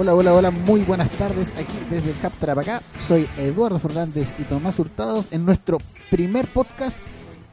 [0.00, 2.82] Hola, hola, hola, muy buenas tardes aquí desde el Hub Tarapacá.
[2.98, 7.00] Soy Eduardo Fernández y Tomás Hurtados en nuestro primer podcast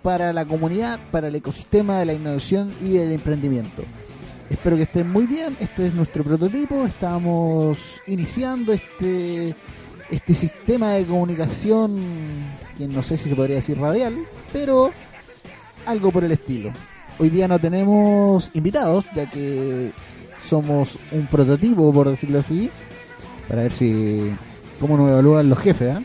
[0.04, 3.82] para la comunidad, para el ecosistema de la innovación y del emprendimiento.
[4.52, 9.56] Espero que estén muy bien, este es nuestro prototipo, estamos iniciando este,
[10.12, 12.00] este sistema de comunicación,
[12.78, 14.20] que no sé si se podría decir radial,
[14.54, 14.92] pero
[15.88, 16.72] algo por el estilo.
[17.18, 19.92] Hoy día no tenemos invitados, ya que
[20.46, 22.72] somos un prototipo, por decirlo así,
[23.48, 24.32] para ver si
[24.80, 26.04] cómo nos evalúan los jefes, ¿eh?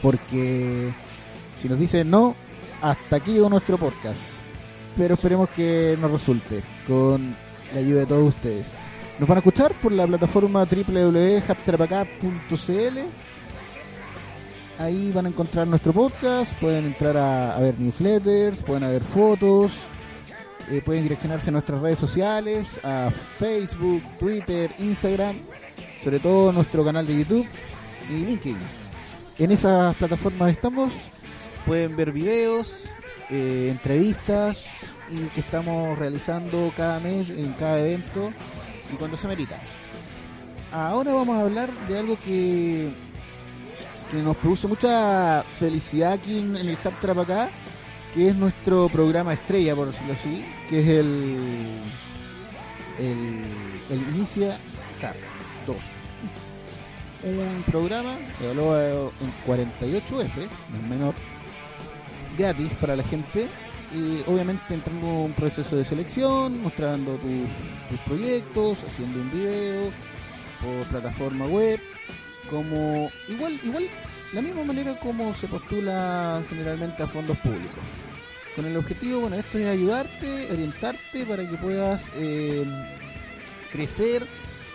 [0.00, 0.92] porque
[1.58, 2.34] si nos dicen no,
[2.80, 4.20] hasta aquí llegó nuestro podcast.
[4.96, 7.36] Pero esperemos que nos resulte con
[7.72, 8.72] la ayuda de todos ustedes.
[9.18, 12.98] Nos van a escuchar por la plataforma www.haptrapacá.cl.
[14.78, 19.78] Ahí van a encontrar nuestro podcast, pueden entrar a, a ver newsletters, pueden ver fotos,
[20.70, 25.36] eh, pueden direccionarse a nuestras redes sociales, a Facebook, Twitter, Instagram,
[26.02, 27.46] sobre todo nuestro canal de YouTube
[28.08, 28.58] y LinkedIn.
[29.38, 30.92] En esas plataformas estamos,
[31.66, 32.86] pueden ver videos,
[33.30, 34.64] eh, entrevistas
[35.10, 38.32] y que estamos realizando cada mes en cada evento
[38.92, 39.58] y cuando se merita.
[40.72, 42.92] Ahora vamos a hablar de algo que,
[44.10, 47.50] que nos produce mucha felicidad aquí en, el Hub Trapacá
[48.14, 51.80] que es nuestro programa estrella, por decirlo así, que es el,
[52.98, 53.42] el,
[53.90, 54.58] el Inicia
[55.00, 55.76] Hub 2.
[57.24, 61.14] Un programa que evalúa en 48 F, no menor,
[62.36, 63.46] gratis para la gente,
[63.94, 67.50] y obviamente entrando en un proceso de selección, mostrando tus,
[67.90, 69.90] tus proyectos, haciendo un video
[70.60, 71.80] por plataforma web,
[72.50, 73.88] como igual, igual
[74.32, 77.82] la misma manera como se postula generalmente a fondos públicos.
[78.56, 82.64] Con el objetivo, bueno, esto es ayudarte, orientarte para que puedas eh,
[83.70, 84.26] crecer,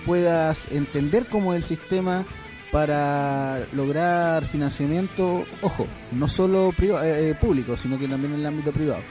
[0.05, 2.25] puedas entender cómo es el sistema
[2.71, 9.01] para lograr financiamiento, ojo, no solo eh, público, sino que también en el ámbito privado.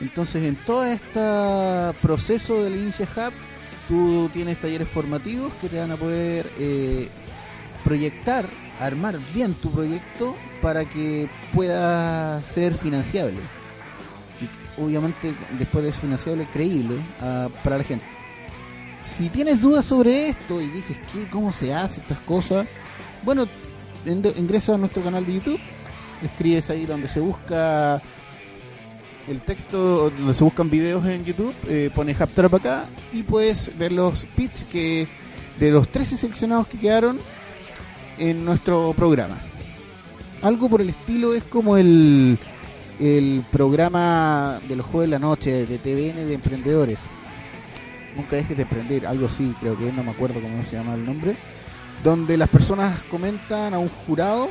[0.00, 1.20] Entonces, en todo este
[2.02, 3.32] proceso del Inicia Hub,
[3.88, 7.08] tú tienes talleres formativos que te van a poder eh,
[7.84, 8.46] proyectar,
[8.80, 13.38] armar bien tu proyecto para que pueda ser financiable.
[14.40, 18.04] Y obviamente después de eso financiable, creíble uh, para la gente.
[19.00, 22.66] Si tienes dudas sobre esto y dices que cómo se hace estas cosas,
[23.22, 23.46] bueno,
[24.04, 25.60] ingresa a nuestro canal de YouTube,
[26.22, 28.02] escribes ahí donde se busca
[29.28, 33.92] el texto, donde se buscan videos en YouTube, eh, pones Haptrap acá y puedes ver
[33.92, 35.08] los pitch que
[35.58, 37.18] de los 13 seleccionados que quedaron
[38.18, 39.38] en nuestro programa.
[40.42, 42.38] Algo por el estilo es como el,
[43.00, 47.00] el programa de los jueves de la noche de TVN de emprendedores.
[48.14, 51.04] Nunca dejes de emprender, algo así, creo que no me acuerdo cómo se llama el
[51.04, 51.36] nombre.
[52.02, 54.48] Donde las personas comentan a un jurado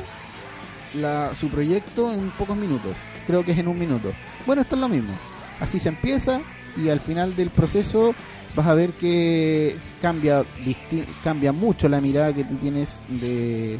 [0.94, 2.92] la, su proyecto en pocos minutos.
[3.26, 4.12] Creo que es en un minuto.
[4.46, 5.12] Bueno, esto es lo mismo.
[5.60, 6.40] Así se empieza
[6.76, 8.14] y al final del proceso
[8.56, 10.44] vas a ver que cambia,
[11.22, 13.78] cambia mucho la mirada que tú tienes de,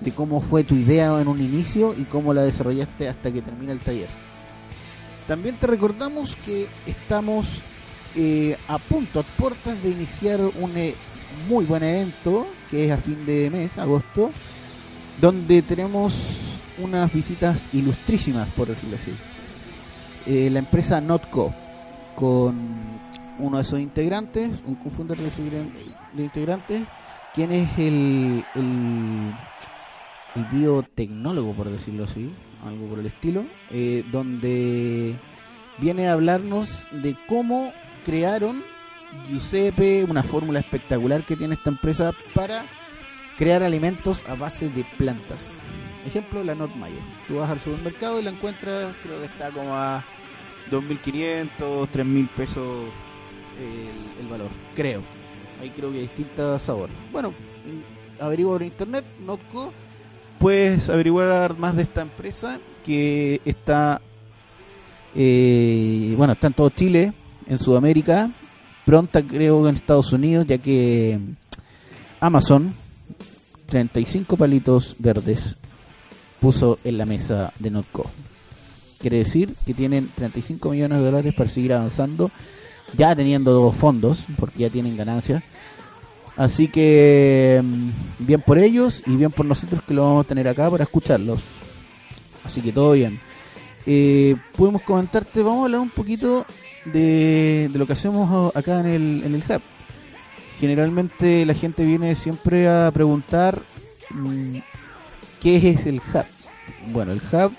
[0.00, 3.72] de cómo fue tu idea en un inicio y cómo la desarrollaste hasta que termina
[3.72, 4.08] el taller.
[5.26, 7.62] También te recordamos que estamos
[8.14, 10.94] eh, a punto, a puertas de iniciar un eh,
[11.48, 14.30] muy buen evento que es a fin de mes, agosto,
[15.20, 16.14] donde tenemos
[16.82, 19.12] unas visitas ilustrísimas, por decirlo así.
[20.26, 21.52] Eh, la empresa Notco,
[22.14, 22.89] con
[23.40, 25.44] uno de sus integrantes, un cofundador de sus
[26.16, 26.82] integrantes,
[27.34, 28.44] quien es el,
[30.52, 32.32] biotecnólogo, por decirlo así,
[32.64, 35.16] algo por el estilo, eh, donde
[35.78, 37.72] viene a hablarnos de cómo
[38.04, 38.62] crearon
[39.28, 42.64] Giuseppe, una fórmula espectacular que tiene esta empresa para
[43.36, 45.50] crear alimentos a base de plantas.
[46.06, 46.70] Ejemplo, la Not.
[47.26, 50.04] Tú vas al supermercado y la encuentras, creo que está como a
[50.70, 52.90] 2.500, 3.000 pesos
[53.60, 55.02] el, valor, creo.
[55.60, 56.94] Ahí creo que hay distintos sabores.
[57.12, 57.32] Bueno,
[58.20, 59.72] averiguo por internet, Notco,
[60.38, 64.00] puedes averiguar más de esta empresa que está,
[65.14, 67.12] eh, bueno, está en todo Chile,
[67.46, 68.30] en Sudamérica,
[68.84, 71.18] pronta creo en Estados Unidos, ya que
[72.20, 72.74] Amazon
[73.66, 75.56] 35 palitos verdes
[76.40, 78.10] puso en la mesa de Notco.
[78.98, 82.30] Quiere decir que tienen 35 millones de dólares para seguir avanzando,
[82.96, 85.42] ya teniendo fondos, porque ya tienen ganancias.
[86.36, 87.90] Así que mm,
[88.20, 91.42] bien por ellos y bien por nosotros que lo vamos a tener acá para escucharlos.
[92.44, 93.20] Así que todo bien.
[93.86, 96.46] Eh, podemos comentarte, vamos a hablar un poquito
[96.84, 99.60] de, lo que hacemos acá en el, en el hub.
[100.58, 103.60] Generalmente la gente viene siempre a preguntar
[104.10, 104.56] mm,
[105.42, 106.24] qué es el hub.
[106.92, 107.52] Bueno, el hub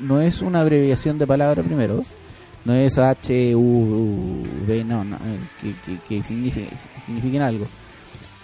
[0.00, 2.04] no es una abreviación de palabra primero,
[2.66, 5.16] no es H, U, B, no, no
[5.62, 7.66] que, que, que signifiquen algo.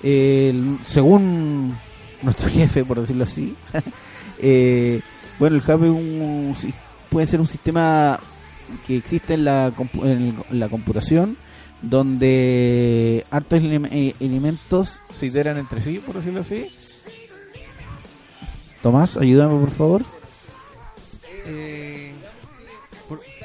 [0.01, 1.75] según
[2.23, 3.55] nuestro jefe, por decirlo así,
[4.39, 5.01] eh,
[5.39, 6.57] bueno, el un,
[7.11, 8.19] puede ser un sistema
[8.87, 9.73] que existe en la,
[10.03, 11.37] en la computación
[11.83, 16.69] donde hartos eh, elementos se iteran entre sí, por decirlo así.
[18.83, 20.03] Tomás, ayúdame por favor.
[21.45, 21.82] Eh,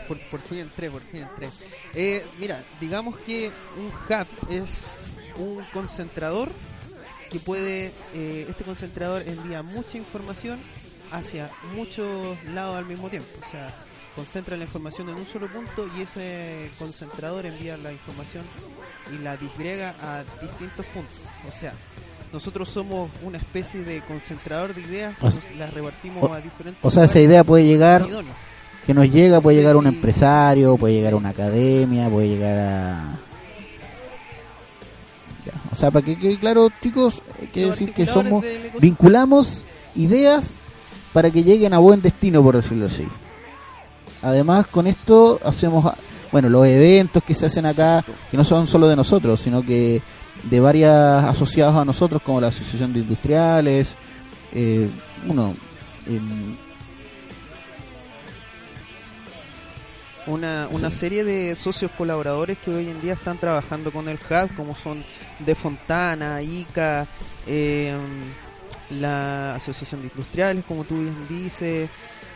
[0.08, 1.50] por, fin entré, por fin entré.
[1.94, 4.96] Eh, mira, digamos que un hub es
[5.38, 6.50] un concentrador
[7.32, 10.60] que puede, este concentrador envía mucha información
[11.12, 13.30] hacia muchos lados al mismo tiempo.
[13.46, 13.74] O sea,
[14.16, 18.44] concentra la información en un solo punto y ese concentrador envía la información
[19.14, 21.22] y la disgrega a distintos puntos.
[21.48, 21.74] O sea,
[22.34, 25.16] nosotros somos una especie de concentrador de ideas
[25.58, 28.06] las repartimos a diferentes O sea, esa idea puede llegar,
[28.88, 33.20] que nos llega, puede llegar un empresario, puede llegar una academia, puede llegar a...
[35.74, 38.46] O sea, para que quede claro, chicos, hay que decir que somos,
[38.80, 39.64] vinculamos
[39.94, 40.54] ideas
[41.12, 43.06] para que lleguen a buen destino, por decirlo así.
[44.22, 45.94] Además, con esto hacemos,
[46.32, 50.02] bueno, los eventos que se hacen acá, que no son solo de nosotros, sino que
[50.44, 53.96] de varias asociados a nosotros, como la Asociación de Industriales,
[54.54, 54.90] eh,
[55.28, 55.56] uno,
[60.28, 64.56] una, una serie de socios colaboradores que hoy en día están trabajando con el Hub,
[64.56, 65.04] como son
[65.40, 67.08] De Fontana, ICA,
[67.48, 67.96] eh,
[68.90, 71.90] la Asociación de Industriales, como tú bien dices,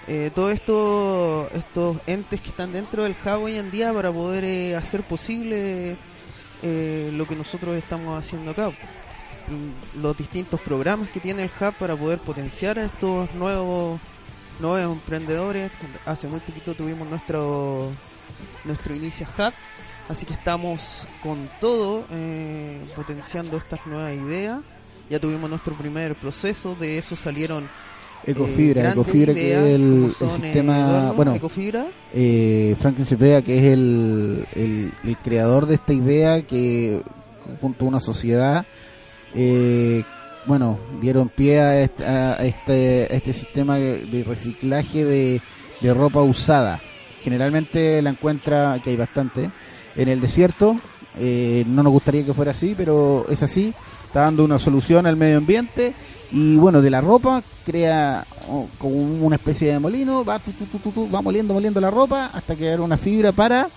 [0.07, 4.43] eh, todos esto, estos entes que están dentro del hub hoy en día para poder
[4.43, 5.95] eh, hacer posible
[6.63, 8.69] eh, lo que nosotros estamos haciendo acá.
[8.69, 13.99] Mm, los distintos programas que tiene el hub para poder potenciar estos nuevos
[14.61, 15.71] nuevos emprendedores.
[16.05, 17.89] Hace muy poquito tuvimos nuestro
[18.63, 19.53] nuestro Inicia Hub,
[20.09, 24.59] así que estamos con todo eh, potenciando estas nuevas ideas.
[25.09, 27.67] Ya tuvimos nuestro primer proceso, de eso salieron
[28.25, 31.87] Ecofibra, Ecofibra que es el, sistema, bueno, Ecofibra.
[32.13, 37.01] Eh, Franklin Cepeda que es el, el, creador de esta idea que
[37.59, 38.65] junto a una sociedad,
[39.33, 40.03] eh,
[40.45, 41.83] bueno, dieron pie a
[42.43, 45.41] este, este, sistema de reciclaje de,
[45.93, 46.79] ropa usada.
[47.23, 49.49] Generalmente la encuentra, que hay bastante,
[49.95, 50.77] en el desierto.
[51.19, 53.73] Eh, no nos gustaría que fuera así, pero es así.
[54.05, 55.93] Está dando una solución al medio ambiente
[56.31, 58.25] y bueno, de la ropa crea
[58.77, 58.95] como
[59.25, 60.39] una especie de molino, va,
[61.13, 63.67] va moliendo, moliendo la ropa hasta crear una fibra para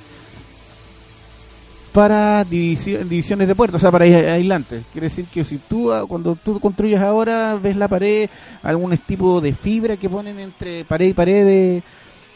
[1.95, 4.83] para divisiones de puertas, o sea, para aislantes.
[4.93, 8.29] Quiere decir que si tú, ah, cuando tú construyes ahora, ves la pared,
[8.65, 11.83] algún tipo de fibra que ponen entre pared y pared de,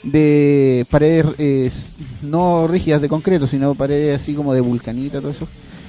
[0.04, 1.90] de paredes
[2.22, 5.48] no rígidas de concreto, sino paredes así como de vulcanita, todo eso,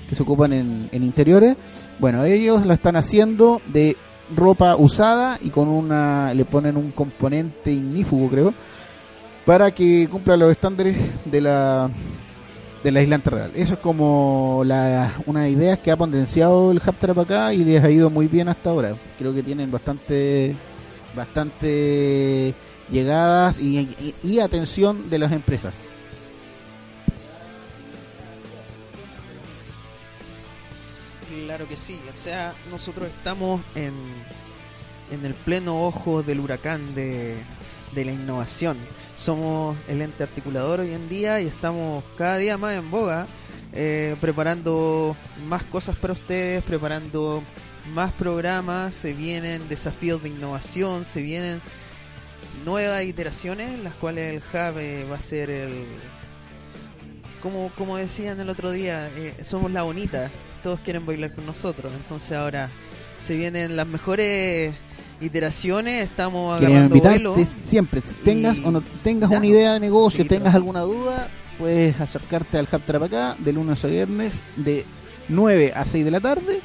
[0.09, 1.55] que se ocupan en, en interiores.
[1.99, 3.95] Bueno, ellos lo están haciendo de
[4.35, 8.53] ropa usada y con una le ponen un componente ignífugo creo
[9.45, 10.95] para que cumpla los estándares
[11.25, 11.89] de la
[12.83, 13.51] de la isla real.
[13.55, 17.89] Eso es como la, una idea que ha potenciado el Hub acá y les ha
[17.89, 18.95] ido muy bien hasta ahora.
[19.17, 20.55] Creo que tienen bastante
[21.15, 22.53] bastante
[22.91, 25.89] llegadas y atención de las empresas.
[31.45, 33.93] Claro que sí, o sea, nosotros estamos en,
[35.11, 37.37] en el pleno ojo del huracán de,
[37.93, 38.77] de la innovación.
[39.19, 43.27] Somos el ente articulador hoy en día y estamos cada día más en boga,
[43.73, 45.13] eh, preparando
[45.49, 47.43] más cosas para ustedes, preparando
[47.93, 51.61] más programas, se vienen desafíos de innovación, se vienen
[52.63, 55.83] nuevas iteraciones, las cuales el Hub eh, va a ser el...
[57.41, 60.31] Como, como decían el otro día, eh, somos la bonita,
[60.63, 61.91] todos quieren bailar con nosotros.
[61.93, 62.69] Entonces ahora
[63.21, 64.73] se vienen las mejores
[65.21, 70.55] iteraciones, estamos agarrando invitarte siempre, si tengas o no tengas una idea de negocio, tengas
[70.55, 74.85] alguna duda, puedes acercarte al Hub Tarapacá de lunes a viernes de
[75.27, 76.61] 9 a 6 de la tarde.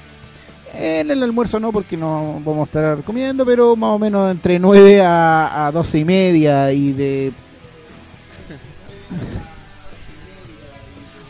[0.77, 4.59] En el almuerzo no, porque no vamos a estar comiendo, pero más o menos entre
[4.59, 7.33] 9 a, a 12 y media y de...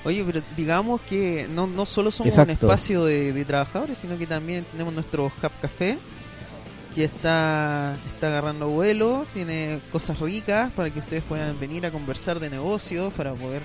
[0.05, 2.53] Oye, pero digamos que no, no solo somos Exacto.
[2.53, 5.97] un espacio de, de trabajadores, sino que también tenemos nuestro Hub Café,
[6.95, 12.39] que está, está agarrando vuelo, tiene cosas ricas para que ustedes puedan venir a conversar
[12.39, 13.63] de negocios, para poder,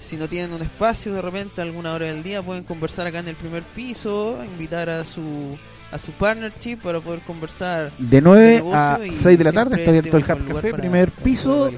[0.00, 3.20] si no tienen un espacio de repente a alguna hora del día, pueden conversar acá
[3.20, 5.56] en el primer piso, invitar a su
[5.92, 9.52] a su partnership para poder conversar De de 9 a negocio y 6 de la
[9.52, 11.70] tarde está abierto el Hub Café, primer piso,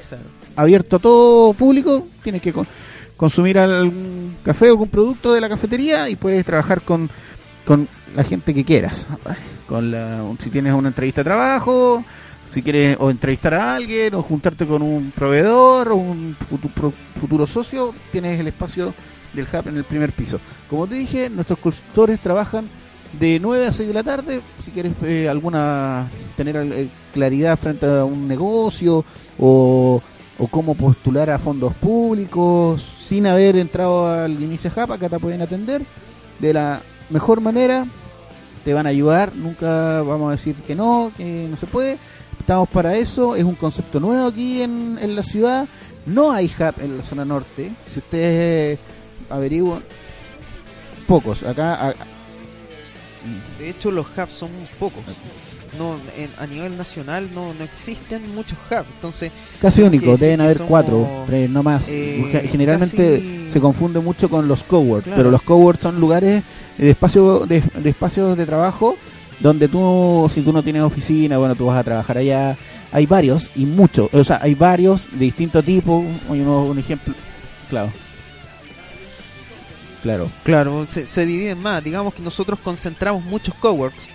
[0.57, 2.67] abierto a todo público, tienes que con-
[3.19, 7.11] consumir algún café o algún producto de la cafetería y puedes trabajar con,
[7.69, 9.07] con la gente que quieras.
[9.67, 12.03] Con la, si tienes una entrevista de trabajo,
[12.49, 16.95] si quieres o entrevistar a alguien o juntarte con un proveedor o un futu- pro-
[17.21, 18.95] futuro socio, tienes el espacio
[19.35, 20.41] del hub en el primer piso.
[20.71, 22.67] Como te dije, nuestros consultores trabajan
[23.21, 24.41] de 9 a 6 de la tarde.
[24.65, 26.09] Si quieres eh, alguna
[26.39, 29.05] tener eh, claridad frente a un negocio
[29.39, 30.01] o,
[30.39, 35.43] o cómo postular a fondos públicos sin haber entrado al Inicia Hub, acá te pueden
[35.43, 35.83] atender
[36.39, 36.81] de la
[37.11, 37.87] mejor manera.
[38.65, 41.97] Te van a ayudar, nunca vamos a decir que no, que no se puede.
[42.39, 45.67] Estamos para eso, es un concepto nuevo aquí en, en la ciudad.
[46.07, 47.71] No hay hub en la zona norte.
[47.93, 48.79] Si ustedes
[49.31, 49.83] averiguan,
[51.07, 51.43] pocos.
[51.43, 51.95] Acá, a-
[53.59, 55.03] De hecho, los hubs son muy pocos.
[55.79, 58.87] No, en- a nivel nacional no, no existen muchos hubs.
[58.95, 61.89] Entonces, casi único, deben haber somos, cuatro, tres, no más.
[61.91, 65.17] eh, Ge- Generalmente casi- se confunde mucho con los coworks, Claro.
[65.19, 66.43] pero los coworks son lugares
[66.79, 68.97] de espacio de, de espacios de trabajo
[69.41, 72.57] donde tú, si tú no tienes oficina, bueno, tú vas a trabajar allá.
[72.91, 76.05] Hay varios y muchos, o sea, hay varios de distinto tipo.
[76.31, 77.15] Hay uno- un ejemplo,
[77.69, 77.91] claro,
[80.03, 80.29] claro.
[80.45, 81.83] claro, se, se dividen más.
[81.85, 84.09] Digamos que nosotros concentramos muchos coworks.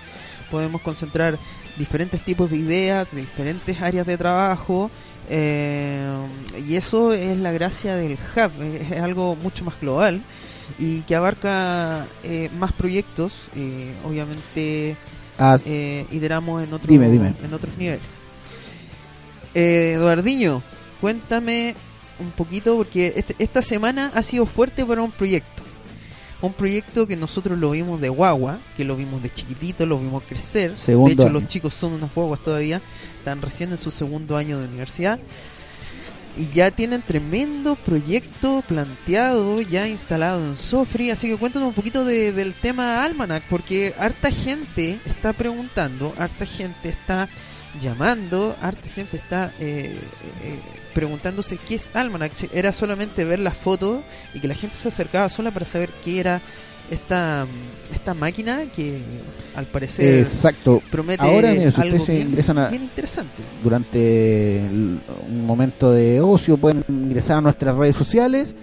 [0.52, 1.38] Podemos concentrar
[1.78, 4.90] diferentes tipos de ideas, de diferentes áreas de trabajo.
[5.30, 6.06] eh,
[6.68, 8.62] y eso es la gracia del hub.
[8.62, 10.22] Es, es algo mucho más global
[10.80, 13.36] y que abarca eh, más proyectos.
[13.56, 14.96] eh, obviamente
[15.40, 17.34] Ah, eh, iteramos en, otro, Dime, dime.
[17.44, 18.02] en otros niveles.
[19.56, 20.62] Eh, Eduardiño,
[21.02, 21.76] cuéntame
[22.20, 25.64] un poquito, porque este- esta semana ha sido fuerte para un proyecto.
[26.42, 30.24] Un proyecto que nosotros lo vimos de guagua, que lo vimos de chiquitito, lo vimos
[30.28, 30.78] crecer.
[30.78, 31.40] Segundo de hecho, año.
[31.40, 32.82] los chicos son unas guaguas todavía,
[33.18, 35.20] están recién en su segundo año de universidad.
[36.36, 41.12] Y ya tienen tremendo proyecto planteado, ya instalado en Sofri.
[41.12, 46.46] Así que cuéntanos un poquito de- del tema Almanac, porque harta gente está preguntando, harta
[46.46, 47.30] gente está
[47.82, 49.96] llamando, harta gente está eh,
[50.44, 50.60] eh,
[50.94, 52.32] preguntándose qué es Almanac.
[52.54, 54.00] Era solamente ver las fotos
[54.34, 56.42] y que la gente se acercaba sola para saber qué era
[56.94, 57.46] esta,
[57.94, 59.00] esta máquina que
[59.56, 60.82] al parecer exacto.
[60.92, 63.44] promete Ahora, mira, si algo bien, ingresan a- bien interesante.
[63.64, 68.56] durante el- un momento de ocio pueden ingresar a nuestras redes sociales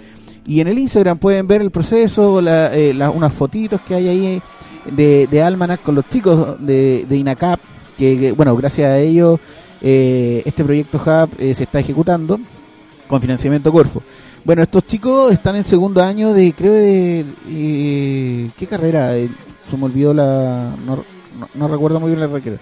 [0.46, 4.08] y en el Instagram pueden ver el proceso, la, eh, la- unas fotitos que hay
[4.08, 4.42] ahí
[4.90, 7.60] de, de Almanac con los chicos de, de INACAP,
[7.98, 9.38] que, que, bueno, gracias a ellos
[9.82, 12.38] eh, este proyecto Hub eh, se está ejecutando
[13.06, 14.02] con financiamiento Corfo.
[14.44, 17.24] Bueno, estos chicos están en segundo año de, creo, de...
[17.48, 19.16] eh, ¿Qué carrera?
[19.16, 19.28] Eh,
[19.70, 20.74] se me olvidó la...
[20.84, 21.04] No,
[21.54, 22.58] no- recuerdo muy bien la carrera.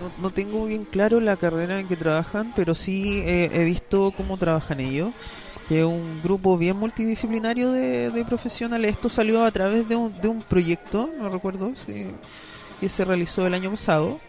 [0.00, 4.12] No, no tengo bien claro la carrera en que trabajan, pero sí eh, he visto
[4.16, 5.10] cómo trabajan ellos.
[5.68, 8.90] Que es un grupo bien multidisciplinario de, profesionales.
[8.92, 12.06] Esto salió a través de un, de un proyecto, no recuerdo, si-
[12.80, 14.20] que se realizó el año pasado.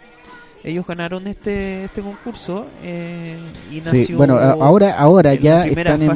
[0.64, 3.38] Ellos ganaron este este concurso eh,
[3.72, 4.06] y nació.
[4.06, 6.08] Sí, bueno, ahora, ahora ya están en,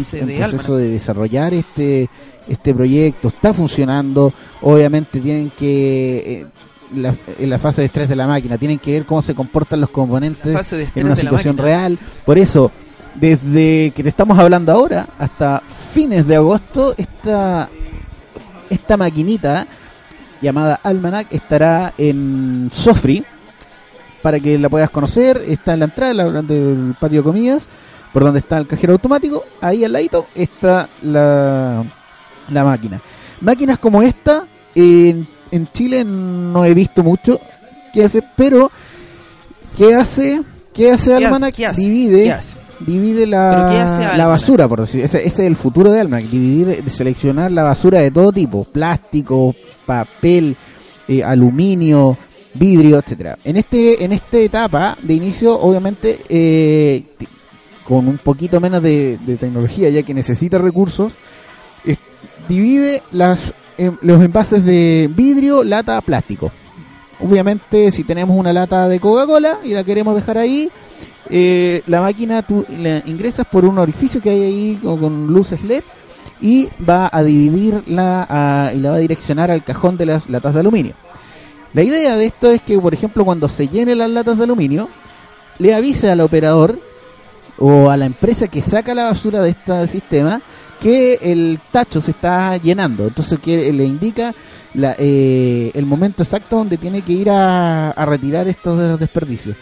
[0.51, 2.09] proceso de desarrollar este
[2.47, 6.45] este proyecto, está funcionando, obviamente tienen que, eh,
[6.95, 9.81] la- en la fase de estrés de la máquina, tienen que ver cómo se comportan
[9.81, 10.53] los componentes
[10.95, 12.71] en una situación real, por eso,
[13.15, 15.61] desde que te estamos hablando ahora hasta
[15.93, 17.67] fines de agosto, esta,
[18.69, 19.67] esta maquinita
[20.41, 23.25] llamada Almanac estará en Sofri,
[24.21, 25.43] para que la puedas conocer.
[25.47, 27.67] Está en la entrada la- del patio de comidas,
[28.13, 29.43] por donde está el cajero automático.
[29.61, 31.83] Ahí al ladito está la,
[32.49, 33.01] la máquina.
[33.41, 34.45] Máquinas como esta,
[34.75, 37.39] en, en Chile no he visto mucho
[37.93, 38.71] que hace, pero
[39.77, 40.41] ¿qué hace?
[40.73, 41.13] ¿Qué hace.
[41.15, 41.53] Almanac?
[41.55, 41.81] ¿Qué hace?
[41.81, 42.57] Divide, ¿Qué hace?
[42.79, 45.03] divide ¿Pero la, la basura, por decir.
[45.03, 49.55] Ese, ese es el futuro de Almanac, dividir, seleccionar la basura de todo tipo, plástico,
[49.85, 50.55] papel,
[51.07, 52.17] eh, aluminio,
[52.57, 53.37] vidrio, etcétera.
[53.43, 57.03] En este en esta etapa de inicio, obviamente, eh,
[57.87, 61.13] con un poquito menos de, tecnología, ya que necesita recursos,
[62.47, 66.51] divide las em, los envases de vidrio, lata, plástico.
[67.19, 70.69] Obviamente, si tenemos una lata de Coca-Cola y la queremos dejar ahí,
[71.29, 75.61] eh, la máquina tú la ingresas por un orificio que hay ahí con, con luces
[75.63, 75.83] LED
[76.39, 80.53] y va a dividirla a- y la va a direccionar al cajón de las latas
[80.53, 80.93] de aluminio.
[81.73, 84.89] La idea de esto es que, por ejemplo, cuando se llenen las latas de aluminio,
[85.59, 86.79] le avise al operador
[87.57, 90.41] o a la empresa que saca la basura de este sistema
[90.79, 93.07] que el tacho se está llenando.
[93.07, 94.33] Entonces que le indica
[94.73, 99.55] la, eh, el momento exacto donde tiene que ir a, a retirar estos desperdicios.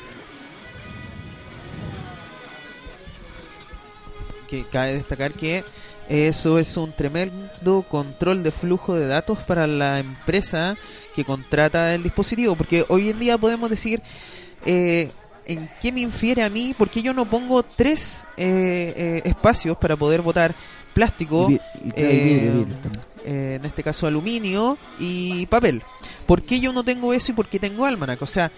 [4.48, 5.64] que cabe destacar que
[6.08, 10.78] eso es un tremendo control de flujo de datos para la empresa
[11.15, 14.01] que contrata el dispositivo, porque hoy en día podemos decir
[14.65, 15.10] eh,
[15.45, 19.95] en qué me infiere a mí, porque yo no pongo tres eh, eh, espacios para
[19.95, 20.55] poder botar
[20.93, 22.77] plástico, Y y vidrio, eh, vidrio
[23.25, 25.84] eh, en este caso aluminio y papel.
[26.25, 28.22] ¿Por qué yo no tengo eso y por qué tengo Almanac?
[28.22, 28.51] O sea,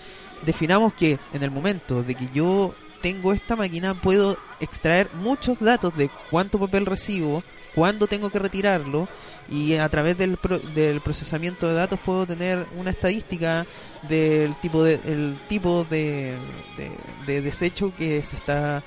[0.45, 5.95] definamos que en el momento de que yo tengo esta máquina puedo extraer muchos datos
[5.97, 7.43] de cuánto papel recibo,
[7.75, 9.07] cuándo tengo que retirarlo
[9.49, 13.65] y a través del, pro- del procesamiento de datos puedo tener una estadística
[14.09, 16.33] del tipo de el tipo de,
[16.77, 16.91] de,
[17.25, 18.83] de desecho que se está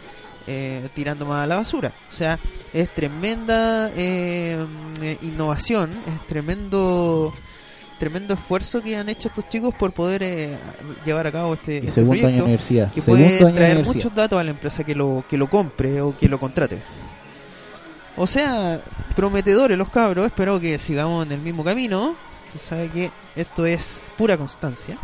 [0.46, 1.92] eh, tirando más a la basura.
[2.10, 2.38] O sea,
[2.72, 4.58] es tremenda eh,
[5.02, 7.32] eh, innovación, es tremendo
[7.98, 10.56] tremendo esfuerzo que han hecho estos chicos por poder eh,
[11.04, 12.92] llevar a cabo este, este segundo año de proyecto universidad.
[12.92, 16.26] que puede traer muchos datos a la empresa que lo que lo compre o que
[16.28, 16.80] lo contrate.
[18.22, 18.82] O sea,
[19.16, 22.14] prometedores los cabros, espero que sigamos en el mismo camino.
[22.48, 24.98] Usted sabe que esto es pura constancia.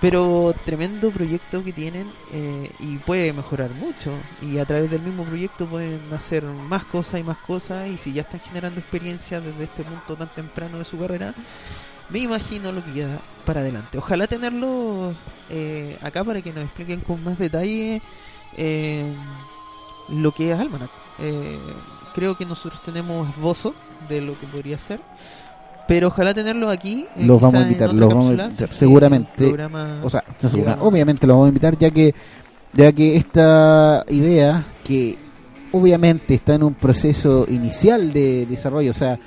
[0.00, 4.12] Pero tremendo proyecto que tienen eh, y puede mejorar mucho.
[4.40, 7.88] Y a través del mismo proyecto pueden hacer más cosas y más cosas.
[7.88, 11.34] Y si ya están generando experiencia desde este punto tan temprano de su carrera,
[12.08, 13.98] me imagino lo que queda para adelante.
[13.98, 15.12] Ojalá tenerlo
[15.50, 18.00] eh, acá para que nos expliquen con más detalle
[18.56, 19.12] eh,
[20.08, 20.90] lo que es Almanac.
[22.14, 23.74] Creo que nosotros tenemos esbozo
[24.08, 25.00] de lo que podría ser.
[25.86, 27.06] Pero ojalá tenerlo aquí.
[27.16, 29.44] eh, Los vamos a invitar, los vamos a invitar, seguramente.
[29.44, 32.14] programa O sea, no segura- llega- obviamente lo vamos a invitar ya que
[32.72, 35.16] ya que esta idea que
[35.72, 39.18] obviamente está en un proceso inicial de desarrollo, o sea,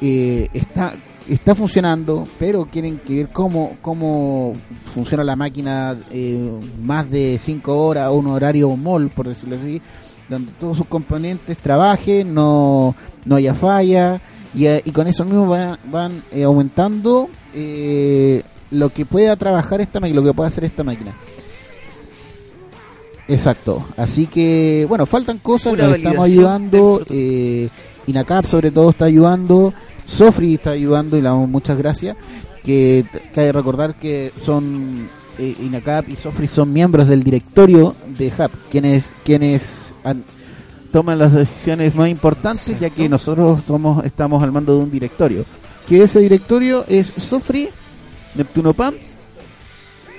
[0.00, 0.94] eh, está
[1.28, 4.54] está funcionando, pero quieren que ver cómo cómo
[4.94, 9.80] funciona la máquina eh, más de 5 horas o un horario mall, por decirlo así,
[10.30, 14.20] donde todos sus componentes trabajen, no no haya falla
[14.54, 19.80] y, eh, y con eso mismo van, van eh, aumentando eh, lo que pueda trabajar
[19.80, 21.14] esta máquina, lo que pueda hacer esta máquina.
[23.28, 23.86] Exacto.
[23.96, 27.02] Así que, bueno, faltan cosas, Pura nos estamos ayudando.
[27.08, 27.68] Eh,
[28.06, 29.72] Inacap, sobre todo, está ayudando.
[30.04, 32.16] Sofri está ayudando y le damos muchas gracias.
[32.64, 38.50] Que cabe recordar que son eh, Inacap y Sofri son miembros del directorio de HAP,
[38.70, 39.89] quienes, quienes
[40.92, 45.44] toman las decisiones más importantes, ya que nosotros somos estamos al mando de un directorio.
[45.88, 47.68] Que ese directorio es Sofri,
[48.34, 49.16] Neptuno Pumps,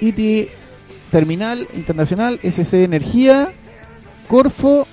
[0.01, 0.49] IT
[1.11, 3.49] Terminal Internacional, SC Energía,
[4.27, 4.87] Corfo.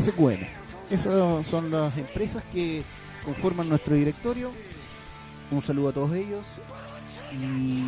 [0.00, 0.46] SQM.
[0.90, 2.82] Esas son las empresas que
[3.24, 4.52] conforman nuestro directorio.
[5.50, 6.44] Un saludo a todos ellos
[7.32, 7.82] y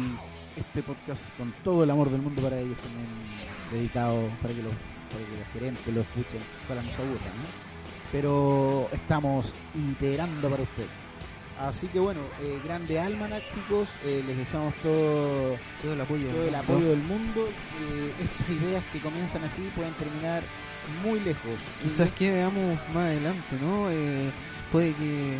[0.58, 3.08] este podcast con todo el amor del mundo para ellos también
[3.72, 4.72] dedicado para que los,
[5.10, 7.68] para que los gerentes lo escuchen, para no se aburran, ¿no?
[8.10, 10.88] Pero estamos iterando para ustedes.
[11.60, 16.28] Así que bueno, eh, grande Almanac, chicos, eh, les deseamos todo, Todo el apoyo.
[16.28, 17.46] todo el apoyo del mundo.
[17.46, 20.42] Eh, estas ideas que comienzan así pueden terminar
[21.02, 21.58] muy lejos.
[21.82, 23.90] Quizás que veamos más adelante, ¿no?
[23.90, 24.30] Eh,
[24.72, 25.38] puede que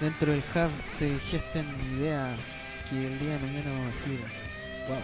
[0.00, 1.66] dentro del hub se gesten
[1.98, 2.38] ideas
[2.90, 4.20] que el día de mañana vamos a decir,
[4.88, 4.98] Wow,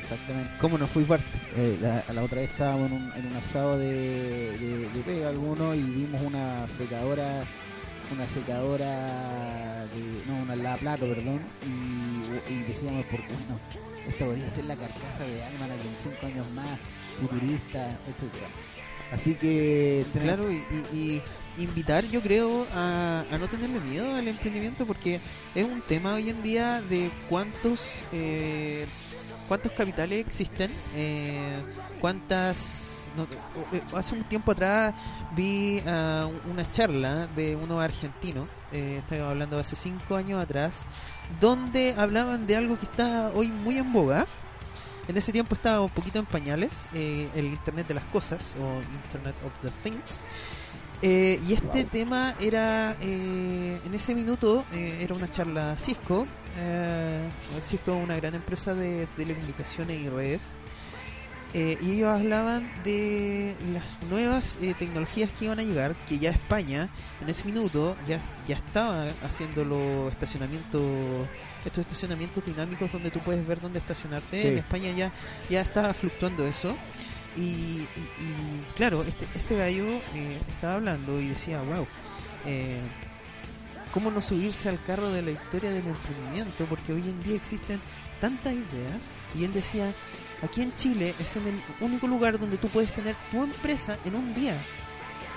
[0.00, 0.50] exactamente.
[0.60, 1.24] ¿cómo no fui parte?
[1.56, 5.28] Eh, la, la otra vez estábamos en un, en un asado de, de, de pega
[5.28, 7.42] alguno y vimos una secadora,
[8.10, 13.60] una secadora de, no, una lavaplato, perdón, y, y decíamos, porque bueno,
[14.08, 16.78] esta podría ser la carcasa de Almanac en cinco años más,
[17.20, 18.48] futurista, etcétera.
[19.12, 20.56] Así que Claro, y,
[20.92, 21.22] y-
[21.58, 25.20] y invitar, yo creo, a, no tenerle miedo al emprendimiento porque
[25.54, 28.86] es un tema hoy en día de cuántos eh,
[29.48, 31.58] cuántos capitales existen, eh,
[32.00, 33.10] cuántas...
[33.16, 33.24] no,
[33.72, 34.94] eh, hace un tiempo atrás
[35.36, 40.72] vi ah, una charla de unos argentinos, eh, estaba hablando hace cinco años atrás,
[41.40, 44.26] donde hablaban de algo que está hoy muy en boga.
[45.10, 48.80] En ese tiempo estaba un poquito en pañales, eh, el Internet de las Cosas o
[49.04, 50.20] Internet of the Things.
[51.02, 51.90] Eh, y este Wow.
[51.90, 56.28] tema era, eh, en ese minuto, era una charla Cisco.
[57.60, 60.40] Cisco es una gran empresa de telecomunicaciones y redes.
[61.52, 66.30] Eh, y ellos hablaban de las nuevas eh, tecnologías que iban a llegar, que ya
[66.30, 66.88] España
[67.20, 71.28] en ese minuto ya, ya estaba haciendo los estacionamientos,
[71.64, 74.40] estos estacionamientos dinámicos donde tú puedes ver dónde estacionarte.
[74.42, 74.48] Sí.
[74.48, 75.12] En España ya,
[75.48, 76.76] ya estaba fluctuando eso.
[77.36, 77.86] Y, y-
[78.20, 81.84] y, claro, este, este gallo eh, estaba hablando y decía, wow,
[82.46, 82.80] eh,
[83.92, 86.64] ¿cómo no subirse al carro de la historia del emprendimiento?
[86.66, 87.80] Porque hoy en día existen
[88.20, 88.98] tantas ideas.
[89.34, 89.92] Y él decía,
[90.42, 91.42] aquí en Chile es el
[91.80, 94.54] único lugar donde tú puedes tener tu empresa en un día.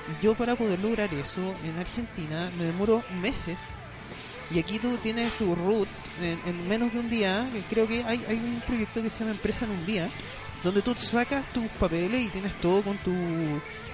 [0.10, 3.58] Y yo para poder lograr eso en Argentina me demoro meses.
[4.52, 5.88] Y aquí tú tienes tu root
[6.22, 7.50] en, en menos de un día.
[7.70, 10.10] Creo que hay, un proyecto que se llama Empresa en un día,
[10.64, 13.14] donde tú sacas tus papeles y tienes todo con tu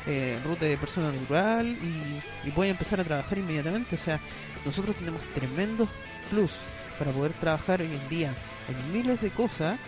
[0.08, 3.96] eh, de persona natural y, y puedes empezar a trabajar inmediatamente.
[3.96, 4.20] O sea,
[4.66, 5.88] nosotros tenemos tremendos
[6.30, 6.52] plus
[6.98, 8.36] para poder trabajar hoy en día
[8.68, 9.80] en miles de cosas,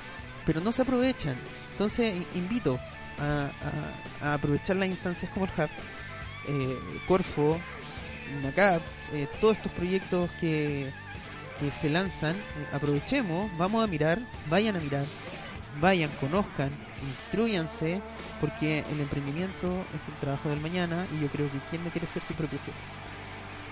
[0.46, 1.36] pero no se aprovechan.
[1.74, 2.80] Entonces, in- invito
[3.20, 3.50] a,
[4.22, 5.70] a- aprovechar las instancias como el Hub,
[6.48, 6.78] eh,
[7.08, 7.60] Corfo,
[8.44, 8.82] NACAP,
[9.14, 10.90] eh, todos estos proyectos que,
[11.60, 15.06] que se lanzan, eh, aprovechemos, vamos a mirar, vayan a mirar,
[15.80, 16.72] vayan, conozcan,
[17.08, 18.02] instruyanse,
[18.40, 22.08] porque el emprendimiento es el trabajo del mañana y yo creo que quien no quiere
[22.08, 22.78] ser su propio jefe.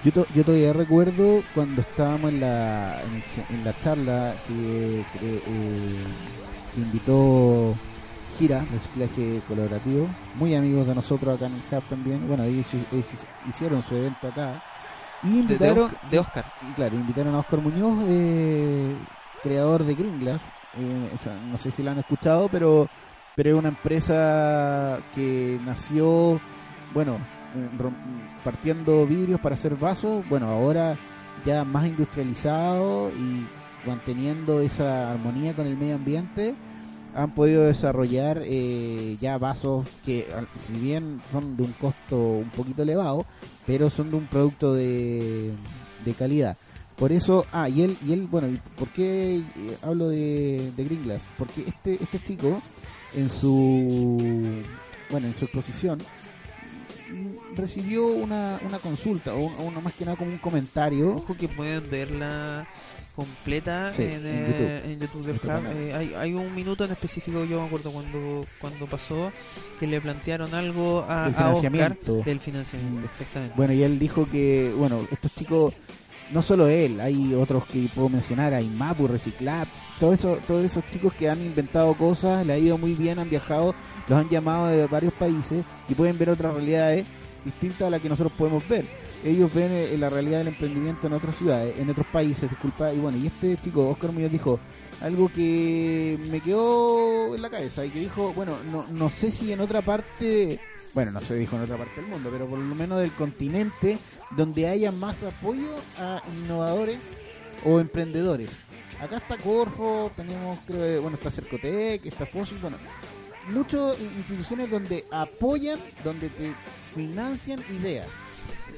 [0.03, 3.01] Yo, to- yo todavía recuerdo cuando estábamos en la,
[3.49, 6.03] en la charla que, que, eh,
[6.73, 7.73] que invitó
[8.37, 12.27] Gira, reciclaje colaborativo, muy amigos de nosotros acá en el Hub también.
[12.27, 13.05] Bueno, ellos hici- ellos
[13.49, 14.63] hicieron su evento acá.
[15.23, 16.45] Y de invitaron, Oscar, de Oscar.
[16.75, 18.95] claro, invitaron a Oscar Muñoz, eh,
[19.43, 20.41] creador de Gringlas.
[20.77, 21.09] Eh,
[21.51, 22.87] no sé si la han escuchado, pero,
[23.35, 26.39] pero es una empresa que nació,
[26.93, 27.17] bueno,
[28.43, 30.23] partiendo vidrios para hacer vasos.
[30.29, 30.95] Bueno, ahora
[31.45, 33.45] ya más industrializado y
[33.85, 36.55] manteniendo esa armonía con el medio ambiente,
[37.15, 40.27] han podido desarrollar eh, ya vasos que,
[40.67, 43.25] si bien son de un costo un poquito elevado,
[43.65, 45.51] pero son de un producto de,
[46.05, 46.57] de calidad.
[46.95, 49.43] Por eso, ah, y él, y él bueno, ¿y ¿por qué eh,
[49.81, 51.23] hablo de, de Green Glass?
[51.37, 52.61] Porque este, este chico,
[53.15, 54.21] en su,
[55.09, 55.99] bueno, en su exposición,
[57.55, 61.15] recibió una, una consulta, o una más que nada como un comentario.
[61.15, 62.67] Ojo que pueden verla
[63.19, 64.91] completa Sí, en, en eh, YouTube.
[64.91, 65.65] en YouTube del Hub.
[65.77, 69.31] Eh, hay, hay un minuto en específico, yo me acuerdo cuando, cuando pasó,
[69.79, 73.05] que le plantearon algo a, a Oscar del financiamiento, Mm.
[73.05, 73.53] exactamente.
[73.57, 75.73] Bueno, y él dijo que, bueno, estos chicos,
[76.31, 79.67] no solo él, hay otros que puedo mencionar, hay Mapu, Reciclab,
[79.99, 83.29] todos esos, todos esos chicos que han inventado cosas, le ha ido muy bien, han
[83.29, 83.73] viajado,
[84.07, 87.05] los han llamado de varios países y pueden ver otras realidades
[87.45, 88.85] distintas a las que nosotros podemos ver.
[89.23, 92.99] Ellos ven eh, la realidad del emprendimiento en otras ciudades, en otros países, disculpa, y
[92.99, 94.59] bueno, y este chico, Oscar Muñoz, dijo
[95.01, 99.51] algo que me quedó en la cabeza y que dijo, bueno, no, no sé si
[99.51, 100.59] en otra parte
[100.93, 103.97] bueno, no se dijo en otra parte del mundo, pero por lo menos del continente,
[104.31, 106.97] donde haya más apoyo a innovadores
[107.63, 108.51] o emprendedores.
[108.99, 112.77] Acá está Corfo, tenemos, creo, que, bueno, está Cercotec, está Fossil, bueno,
[113.49, 116.53] muchas instituciones donde apoyan, donde te
[116.93, 118.07] financian ideas.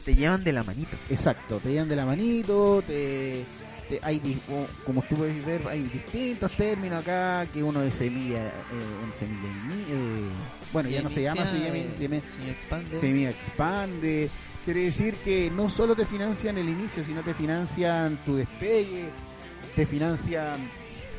[0.06, 0.98] Te llevan de la manito.
[1.10, 3.44] Exacto, te llevan de la manito, te,
[3.90, 4.20] te- hay
[4.86, 8.52] como tú puedes ver, hay distintos términos acá, que uno es semilla, eh,
[9.06, 9.50] un semilla,
[9.90, 10.30] eh,
[10.74, 13.00] bueno, ya no se llama Inicia, semilla, eh, semilla- se expande.
[13.00, 14.30] Semilla expande,
[14.66, 19.10] quiere decir que no solo te financian el inicio, sino te financian tu despegue,
[19.76, 20.56] te financian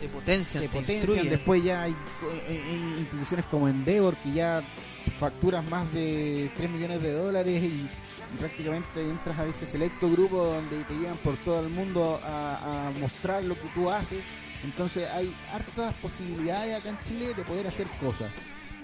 [0.00, 0.96] te potencian, te te potencian.
[0.98, 1.30] instruyen.
[1.30, 4.60] Después ya hay, eh, hay instituciones como Endeavor que ya
[5.20, 7.88] facturas más de 3 millones de dólares y
[8.38, 12.90] prácticamente entras a ese selecto grupo donde te llevan por todo el mundo a, a
[13.00, 14.22] mostrar lo que tú haces.
[14.64, 18.30] Entonces hay hartas posibilidades acá en Chile de poder hacer cosas.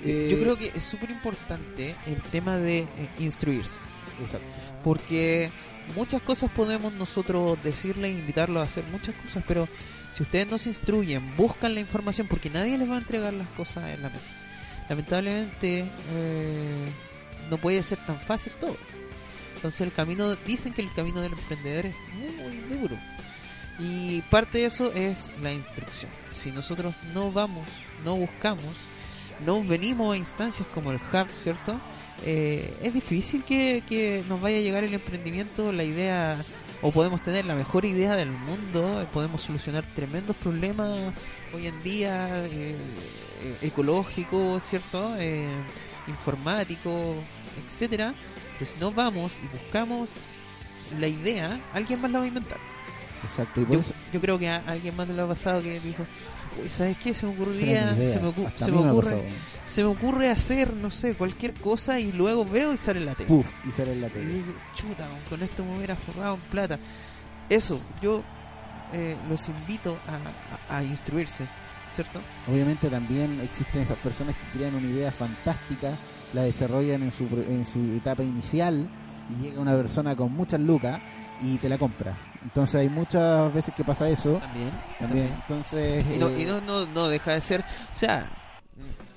[0.05, 3.79] Eh, Yo creo que es súper importante el tema de eh, instruirse.
[4.21, 4.49] Exacto.
[4.83, 5.49] porque
[5.95, 9.69] muchas cosas podemos nosotros decirle, invitarlos a hacer muchas cosas, pero
[10.13, 13.47] si ustedes no se instruyen, buscan la información, porque nadie les va a entregar las
[13.51, 14.33] cosas en la mesa.
[14.89, 15.81] Lamentablemente
[16.15, 16.87] eh,
[17.49, 18.77] no puede ser tan fácil todo.
[19.59, 21.95] Entonces el camino, dicen que el camino del emprendedor es
[22.37, 22.97] muy duro.
[23.81, 26.13] Y parte de eso es la instrucción.
[26.33, 27.67] Si nosotros no vamos,
[28.05, 28.77] no buscamos,
[29.45, 31.81] no venimos a instancias como el Hub, ¿cierto?
[32.25, 36.39] Eh, es difícil que, que nos vaya a llegar el emprendimiento, la idea,
[36.83, 41.13] o podemos tener la mejor idea del mundo, eh, podemos solucionar tremendos problemas
[41.53, 42.77] hoy en día, eh,
[43.43, 45.17] eh, ecológicos, ¿cierto?
[46.07, 47.17] Informáticos,
[47.67, 48.15] etcétera.
[48.59, 50.11] Pero si no vamos y buscamos
[50.99, 52.59] la idea, alguien más la va a inventar.
[53.25, 53.61] Exacto.
[53.63, 56.05] Y Yo, eso- yo creo que a alguien más de lo ha pasado que dijo,
[56.63, 57.13] "Uy, ¿sabes qué?
[57.15, 58.13] Se me idea.
[58.13, 59.23] se me, ocu- se me ocurre,
[59.67, 63.15] se me ocurre hacer, no sé, cualquier cosa y luego veo y sale en la
[63.15, 63.29] tele.
[63.29, 64.27] Puf, y sale en la Y tele.
[64.35, 66.79] digo, chuta, con esto me hubiera forrado en plata.
[67.49, 68.23] Eso, yo
[68.93, 71.45] eh, los invito a, a- a instruirse,
[71.95, 72.21] ¿cierto?
[72.51, 75.91] Obviamente también existen esas personas que crean una idea fantástica,
[76.35, 78.89] la desarrollan en su, en su etapa inicial
[79.31, 81.01] y llega una persona con muchas lucas
[81.41, 82.17] y te la compra.
[82.43, 84.71] Entonces hay muchas veces que pasa eso También.
[84.99, 85.35] también.
[85.43, 88.29] Entonces, Y, no, eh, y no, no, no deja de ser, o sea,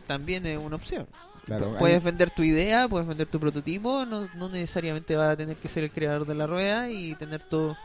[0.07, 1.07] también es una opción.
[1.45, 5.37] claro, puedes hay- vender tu idea, puedes vender tu prototipo, no, no necesariamente vas a
[5.37, 7.77] tener que ser el creador de la rueda y tener todo.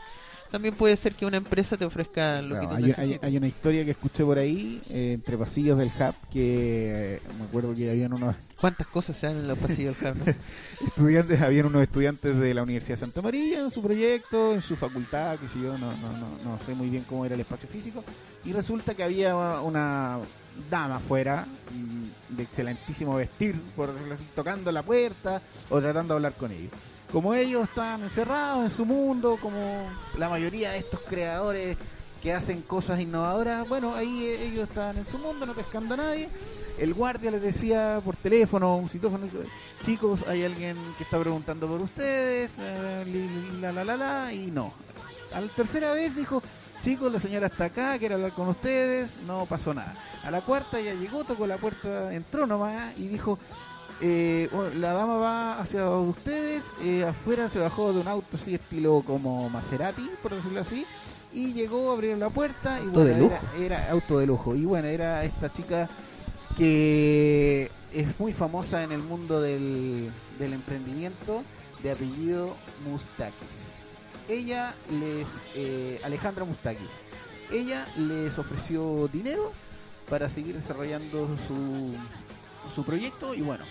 [0.51, 3.37] También puede ser que una empresa te ofrezca lo claro, que tú hay, hay- hay
[3.37, 7.75] una historia que escuché por ahí, eh, entre pasillos del hub, que eh, me acuerdo
[7.75, 10.17] que habían unos ¿Cuántas cosas se dan en los pasillos del hub?
[10.25, 10.33] no?
[10.87, 14.75] estudiantes, habían unos estudiantes de la Universidad de Santa María en su proyecto, en su
[14.77, 17.67] facultad, que si yo no, no, no, no sé muy bien cómo era el espacio
[17.67, 18.03] físico,
[18.45, 20.19] y resulta que había una
[20.71, 26.17] dama afuera, mm, de excelentísimo vestir, por decirlo así, tocando la puerta o tratando de
[26.17, 26.71] hablar con ellos.
[27.11, 31.77] Como ellos estaban encerrados en su mundo, como la mayoría de estos creadores
[32.21, 35.97] que hacen cosas innovadoras, bueno, ahí eh, ellos estaban en su mundo, no pescando a
[35.97, 36.29] nadie.
[36.77, 39.27] El guardia les decía por teléfono, un citófono,
[39.85, 44.73] chicos, hay alguien que está preguntando por ustedes, eh, la la la la, y no.
[45.33, 46.41] A la tercera vez dijo,
[46.83, 49.95] chicos, la señora está acá, quiere hablar con ustedes, no pasó nada.
[50.23, 53.39] A la cuarta ya llegó, tocó la puerta, entró nomás y dijo,
[54.01, 58.55] eh, bueno, la dama va hacia ustedes, eh, afuera se bajó de un auto así
[58.55, 60.85] estilo como Maserati, por decirlo así,
[61.33, 63.39] y llegó, abrieron la puerta y Auto de bueno, lujo.
[63.59, 64.55] Era, era auto de lujo.
[64.55, 65.89] Y bueno, era esta chica
[66.57, 71.43] que es muy famosa en el mundo del, del emprendimiento
[71.83, 72.55] de apellido
[72.85, 73.47] Mustakis.
[74.27, 76.89] Ella les, eh, Alejandra Mustakis,
[77.51, 79.53] ella les ofreció dinero
[80.09, 81.93] para seguir desarrollando su,
[82.73, 83.63] su proyecto y bueno,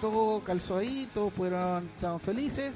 [0.00, 2.74] todo calzó ahí, todos fueron estaban felices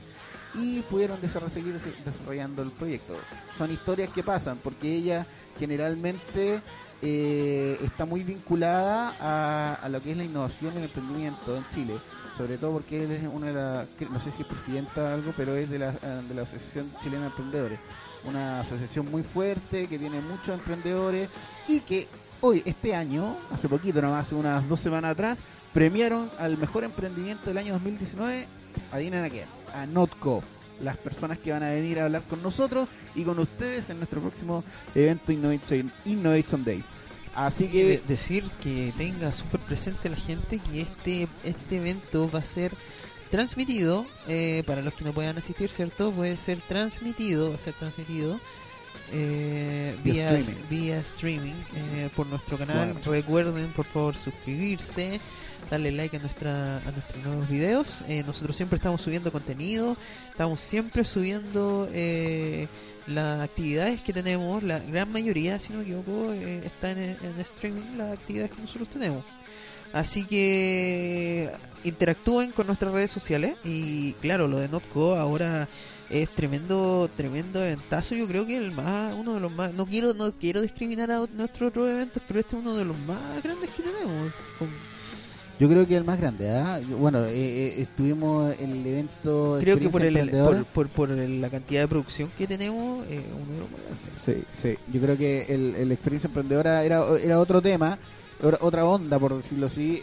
[0.54, 1.18] y pudieron
[1.50, 3.14] seguir des- desarrollando el proyecto.
[3.56, 5.26] Son historias que pasan porque ella
[5.58, 6.60] generalmente
[7.00, 11.64] eh, está muy vinculada a, a lo que es la innovación y el emprendimiento en
[11.74, 11.98] Chile,
[12.36, 15.32] sobre todo porque él es una de las, no sé si es presidenta o algo,
[15.36, 17.78] pero es de la, eh, de la Asociación Chilena de Emprendedores,
[18.24, 21.28] una asociación muy fuerte que tiene muchos emprendedores
[21.66, 22.06] y que
[22.40, 25.38] hoy, este año, hace poquito nomás, hace unas dos semanas atrás,
[25.72, 28.46] premiaron al mejor emprendimiento del año 2019,
[28.92, 30.42] adivinen a quién, a Notco,
[30.80, 34.20] las personas que van a venir a hablar con nosotros y con ustedes en nuestro
[34.20, 36.82] próximo evento Innovation, Innovation Day.
[37.34, 42.40] Así que de- decir que tenga súper presente la gente que este este evento va
[42.40, 42.72] a ser
[43.30, 46.10] transmitido eh, para los que no puedan asistir, ¿cierto?
[46.10, 48.38] Puede ser transmitido, va a ser transmitido
[49.12, 49.61] eh,
[50.04, 50.68] Vía vía, streaming.
[50.68, 52.96] vía streaming eh, por nuestro canal.
[53.04, 55.20] Recuerden, por favor, suscribirse,
[55.70, 58.02] darle like a nuestra a nuestros nuevos videos.
[58.08, 59.96] Eh, nosotros siempre estamos subiendo contenido,
[60.30, 62.68] estamos siempre subiendo eh,
[63.06, 67.40] las actividades que tenemos, la gran mayoría, si no me equivoco, eh, está en, en
[67.40, 69.24] streaming las actividades que nosotros tenemos.
[69.92, 71.50] Así que
[71.84, 75.68] interactúen con nuestras redes sociales y claro, lo de Notco ahora
[76.12, 80.12] es tremendo tremendo eventazo, yo creo que el más uno de los más no quiero
[80.14, 83.70] no quiero discriminar a nuestros otros eventos, pero este es uno de los más grandes
[83.70, 84.32] que tenemos.
[84.58, 84.68] Con-
[85.60, 86.80] yo creo que el más grande, ¿ah?
[86.80, 89.58] Yo- Bueno, eh, eh, estuvimos en el evento.
[89.60, 93.20] Creo que por, el, por, por, por el- la cantidad de producción que tenemos, eh,
[93.32, 94.02] un número muy grande.
[94.24, 94.76] Sí, sí.
[94.92, 97.96] Yo creo que el, el experiencia emprendedora era, era otro tema,
[98.60, 100.00] otra onda, por decirlo así.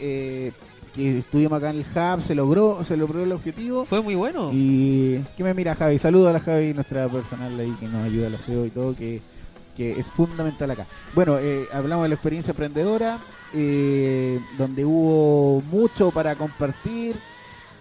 [0.94, 3.84] Que estuvimos acá en el Hub, se logró, se logró el objetivo.
[3.84, 4.50] Fue muy bueno.
[4.52, 8.26] Y que me mira Javi, saludo a la Javi, nuestra personal ahí que nos ayuda
[8.26, 9.20] a los SEO y todo, que,
[9.76, 10.86] que es fundamental acá.
[11.14, 13.20] Bueno, eh, hablamos de la experiencia emprendedora,
[13.52, 17.16] eh, donde hubo mucho para compartir,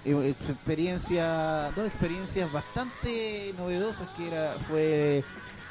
[0.06, 5.24] eh, experiencia, dos experiencias bastante novedosas que era fue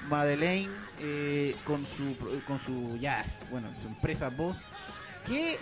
[0.09, 0.71] Madeleine
[1.01, 2.15] eh, con su
[2.47, 4.63] con su ya bueno su empresa Boss
[5.27, 5.59] que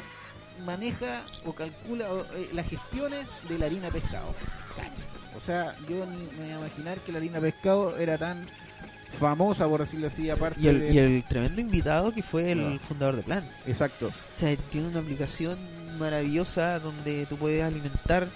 [0.64, 4.34] maneja o calcula o, eh, las gestiones de la harina pescado.
[4.76, 5.04] Cacha.
[5.36, 8.46] O sea, yo ni me iba a imaginar que la harina pescado era tan
[9.18, 12.80] famosa, por decirlo así, aparte Y el, de- y el tremendo invitado que fue el
[12.80, 13.66] fundador de Plants.
[13.66, 14.06] Exacto.
[14.08, 15.58] O sea, tiene una aplicación
[15.98, 18.28] maravillosa donde tú puedes alimentar.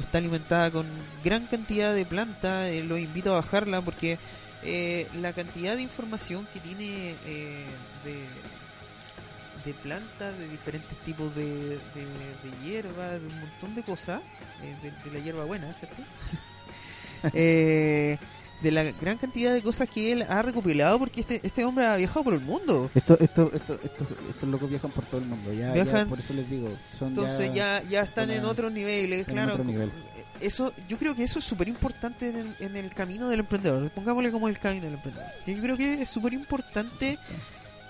[0.00, 0.86] Está alimentada con
[1.24, 2.68] gran cantidad de plantas.
[2.70, 4.18] eh, los invito a bajarla porque
[4.64, 7.64] eh, la cantidad de información que tiene eh,
[8.04, 8.24] de,
[9.64, 14.20] de plantas, de diferentes tipos de, de, de hierba, de un montón de cosas,
[14.62, 16.02] eh, de, de la hierba buena, ¿cierto?
[17.34, 18.18] Eh,
[18.62, 21.96] de la gran cantidad de cosas que él ha recopilado porque este, este hombre ha
[21.96, 22.90] viajado por el mundo.
[22.94, 25.52] Esto, esto, esto, esto, estos locos viajan por todo el mundo.
[25.52, 26.08] Ya, ya Viajan.
[26.08, 26.68] por eso les digo.
[26.98, 29.52] Son Entonces ya, ya están en a- otros niveles, en claro.
[29.54, 29.90] otro nivel.
[30.40, 33.88] Eso, yo creo que eso es súper importante en el, en el camino del emprendedor.
[33.90, 35.28] Pongámosle como el camino del emprendedor.
[35.46, 37.18] Yo creo que es súper importante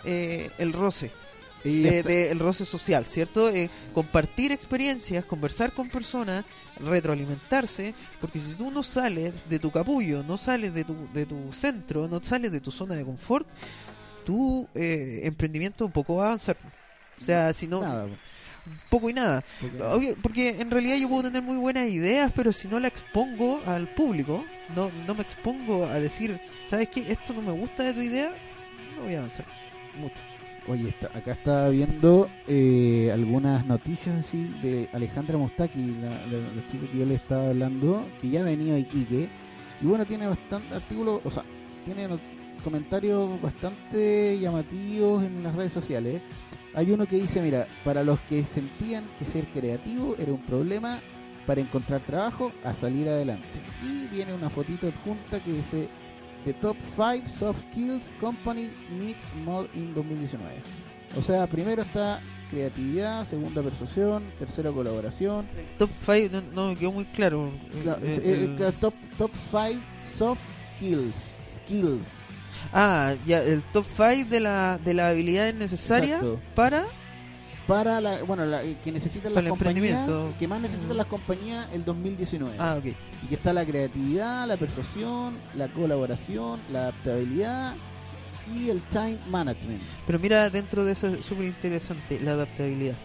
[0.04, 1.10] eh, el roce,
[1.64, 3.48] Y de, el roce social, ¿cierto?
[3.48, 6.44] Eh, compartir experiencias, conversar con personas,
[6.80, 11.52] retroalimentarse, porque si tú no sales de tu capullo, no sales de tu, de tu
[11.52, 13.46] centro, no sales de tu zona de confort,
[14.24, 16.56] tu eh, emprendimiento poco va a avanzar.
[17.20, 18.06] O sea, si no, nada,
[18.90, 19.44] poco y nada.
[19.60, 22.88] porque- Obvio, porque en realidad yo puedo tener muy buenas ideas, pero si no la
[22.88, 24.44] expongo al público,
[24.74, 27.12] no, no me expongo a decir, ¿sabes qué?
[27.12, 28.32] Esto no me gusta de tu idea,
[28.96, 29.46] no voy a avanzar
[29.96, 30.22] mucho.
[30.68, 36.86] Oye, está- acá estaba viendo eh, algunas noticias así de Alejandra Mostaki, la, la- chica
[36.90, 39.28] que yo le estaba hablando, que ya ha venido a Iquique.
[39.80, 41.42] Y bueno, tiene bastante artículos, o sea,
[41.84, 42.06] tiene
[42.62, 46.22] comentarios bastante llamativos en las redes sociales.
[46.74, 50.98] Hay uno que dice, mira, para los que sentían que ser creativo era un problema
[51.44, 53.48] para encontrar trabajo, a salir adelante.
[53.82, 55.88] Y viene una fotito adjunta que dice
[56.44, 60.40] The Top 5 Soft Skills Companies Need More in 2019.
[61.16, 65.46] O sea, primero está creatividad, segunda persuasión, tercero colaboración.
[65.56, 67.50] El top 5 no, no me quedó muy claro.
[67.84, 70.40] No, Eh, eh, el- eh, top top 5 soft
[70.76, 71.16] skills.
[71.48, 72.08] Skills.
[72.72, 76.40] ah, ya, el top 5 de, la, de las habilidades necesarias Exacto.
[76.54, 76.86] para...
[77.66, 82.56] Para la, bueno, la, que necesitan las compañías, que más necesitan las compañías el 2019.
[82.58, 82.86] Ah, ok.
[82.86, 87.74] Y que está la creatividad, la persuasión, la colaboración, la adaptabilidad
[88.54, 89.80] y el time management.
[90.06, 92.96] Pero mira, dentro de eso es súper interesante, la adaptabilidad.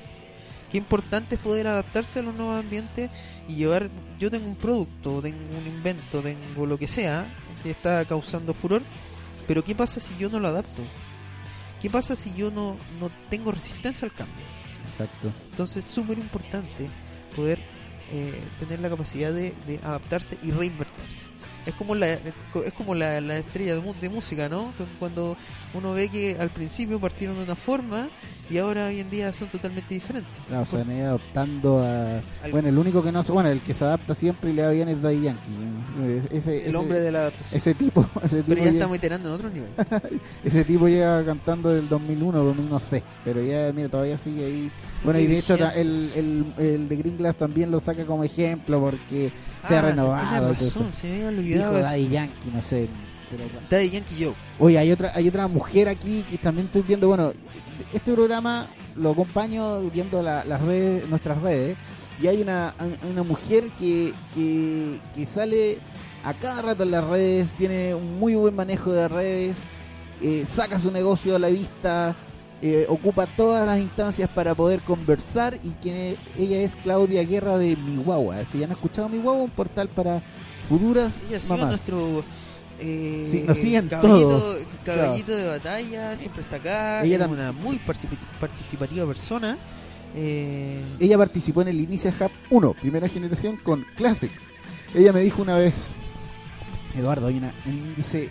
[0.71, 3.09] Qué importante es poder adaptarse a los nuevos ambientes
[3.47, 3.89] y llevar...
[4.19, 7.27] Yo tengo un producto, tengo un invento, tengo lo que sea
[7.63, 8.81] que está causando furor,
[9.47, 10.81] pero ¿qué pasa si yo no lo adapto?
[11.81, 14.45] ¿Qué pasa si yo no, no tengo resistencia al cambio?
[14.89, 15.31] Exacto.
[15.51, 16.89] Entonces es súper importante
[17.35, 17.59] poder
[18.11, 21.27] eh, tener la capacidad de, de adaptarse y reinvertirse.
[21.67, 24.73] Es como la es como la, la estrella de, de música, ¿no?
[24.77, 25.35] Cu- Cuando
[25.73, 28.07] uno ve que al principio partieron de una forma
[28.49, 30.31] y ahora hoy en día son totalmente diferentes.
[30.47, 32.19] Claro, se han ido adaptando a...
[32.43, 33.21] Al- Bueno, el único que no...
[33.23, 35.41] Bueno, el que se adapta siempre y le va bien es Daddy Yankee.
[35.99, 36.05] ¿no?
[36.31, 37.57] Ese, el ese- hombre de la adaptación.
[37.57, 39.69] Ese tipo, ese tipo, Pero ya llega, estamos iterando en otro nivel.
[40.45, 43.03] ese tipo llega cantando del 2001, 2000, no sé.
[43.25, 44.71] Pero ya, mira, todavía sigue ahí.
[45.03, 48.79] Bueno, y de hecho el, el, el de Green Glass también lo saca como ejemplo
[48.79, 49.31] porque
[49.67, 50.53] se ha Ah, renovado.
[50.53, 51.73] razón, se me había Dijo olvidado.
[51.77, 51.83] eso.
[51.83, 52.87] Daddy Yankee, no sé.
[53.29, 53.59] Pero bueno.
[53.69, 54.33] Daddy Yankee Joe.
[54.59, 57.07] Oye, hay otra, hay otra mujer aquí que también estoy viendo.
[57.07, 57.33] Bueno,
[57.93, 61.77] este programa lo acompaño viendo la- las redes, nuestras redes.
[62.21, 62.73] Y hay una,
[63.11, 65.77] una mujer que, que, que sale
[66.23, 69.57] a cada rato en las redes, tiene un muy buen manejo de redes,
[70.21, 72.15] eh, saca su negocio a la vista,
[72.61, 75.57] eh, ocupa todas las instancias para poder conversar.
[75.63, 78.37] Y que ella es Claudia Guerra de Mihuahua.
[78.51, 80.21] Si ya han escuchado Mihuahua, un portal para
[80.69, 81.69] futuras Ella ha sido mamás.
[81.69, 82.23] nuestro
[82.79, 84.55] eh, Sí, nos siguen caballito, todo.
[84.85, 87.79] caballito de batalla, siempre está acá, Ella es una muy
[88.39, 89.57] participativa persona.
[90.15, 94.41] Eh, Ella participó en el Inicia Hub 1, primera generación con Classics.
[94.95, 95.73] Ella me dijo una vez,
[96.97, 98.29] Eduardo, hay una- un índice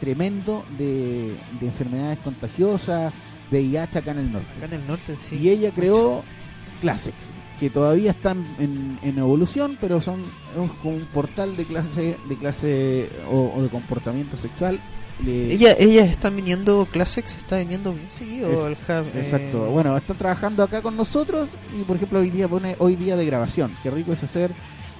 [0.00, 3.12] tremendo de, de enfermedades contagiosas,
[3.50, 4.48] VIH acá en el norte.
[4.56, 5.36] acá en el norte, sí.
[5.36, 6.22] Y ella creó
[6.80, 7.16] Classics.
[7.58, 10.22] que todavía están en, en evolución, pero son
[10.82, 14.78] como un portal de clase de clase o, o de comportamiento sexual.
[15.24, 19.06] Le- Ella, ellas están viniendo, Clasex está viniendo bien seguido al Es- hub.
[19.14, 19.66] eh, Exacto.
[19.70, 21.48] Bueno, están trabajando acá con nosotros
[21.78, 23.70] y por ejemplo hoy día pone hoy día de grabación.
[23.82, 24.50] Qué rico es hacer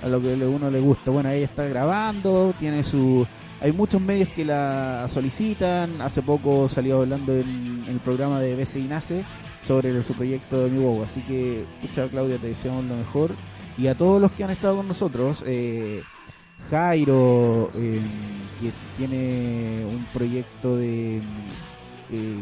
[0.03, 1.11] a lo que a uno le gusta.
[1.11, 3.27] Bueno, ella está grabando, tiene su
[3.61, 6.01] hay muchos medios que la solicitan.
[6.01, 9.25] Hace poco salió hablando en, el programa de BC Nace
[9.67, 11.03] sobre su proyecto de mi Wow.
[11.05, 13.33] Así que, pucha Claudia, te deseamos lo mejor.
[13.77, 16.03] Y a todos los que han estado con nosotros, eh,
[16.71, 18.01] Jairo, eh,
[18.61, 21.19] que tiene un proyecto de,
[22.11, 22.41] eh,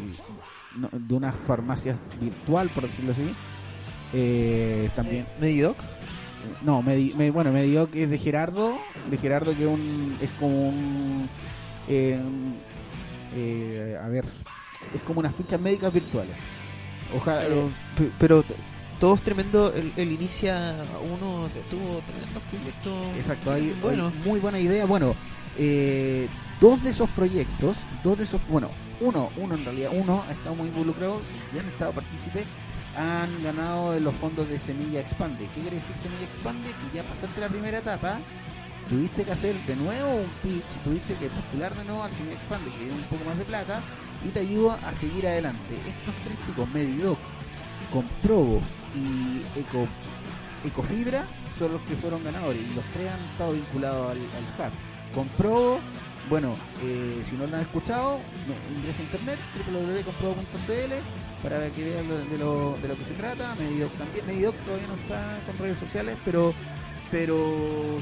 [0.76, 3.30] no- de una farmacia virtual, por decirlo así.
[4.12, 5.76] Eh, también, Medidoc.
[6.62, 8.78] No, me, di- me- bueno, me dio que es de Gerardo,
[9.10, 11.28] de Gerardo que un, es como un,
[11.88, 12.20] eh,
[13.34, 14.24] eh, a ver,
[14.94, 16.34] es como unas fichas médicas virtuales.
[17.16, 18.54] Ojalá, Pero, pe- pero t-
[19.00, 19.72] todo es tremendo.
[19.74, 20.74] Él, él inicia
[21.04, 23.16] uno, tuvo tremendos proyectos.
[23.16, 24.08] Exacto, hay, bueno.
[24.08, 24.84] hay muy buena idea.
[24.84, 25.14] Bueno,
[25.58, 26.28] eh,
[26.60, 28.68] dos de esos proyectos, dos de esos, bueno,
[29.00, 31.20] uno, uno en realidad, uno ha estado muy involucrado,
[31.54, 32.44] ya han estado partícipe,
[32.98, 35.48] han ganado los fondos de Semilla Expande.
[35.54, 36.68] ¿Qué quiere decir Semilla Expande?
[36.68, 38.18] Que ya pasaste la primera etapa,
[38.88, 42.70] tuviste que hacer de nuevo un pitch, tuviste que postular de nuevo al Semilla Expande,
[42.72, 43.80] que es un poco más de plata,
[44.26, 45.74] y te ayuda a seguir adelante.
[45.86, 47.18] Estos tres chicos, Medidoc,
[47.92, 48.60] Comprobo
[48.94, 49.86] y Eco
[50.64, 51.24] Ecofibra
[51.56, 55.14] son los que fueron ganadores y los tres han estado vinculados al, al hub.
[55.14, 55.78] Comprobo,
[56.28, 56.52] bueno,
[56.82, 58.20] eh, si no lo han escuchado,
[58.76, 63.54] ingresa a internet www.comprobo.cl para que vean de, lo, de lo que se trata.
[63.56, 66.54] Medidoc también, Medidoc todavía no está con redes sociales, pero
[67.10, 67.98] pero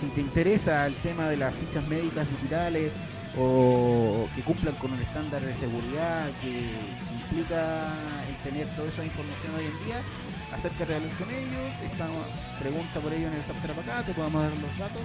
[0.00, 2.92] si, te interesa el tema de las fichas médicas digitales
[3.38, 6.70] o que cumplan con un estándar de seguridad que
[7.14, 7.88] implica
[8.28, 10.00] el tener toda esa información hoy en día,
[10.54, 12.22] acércate a hablar con ellos, estamos,
[12.60, 15.02] pregunta por ellos en el Captura para acá, te podemos dar los datos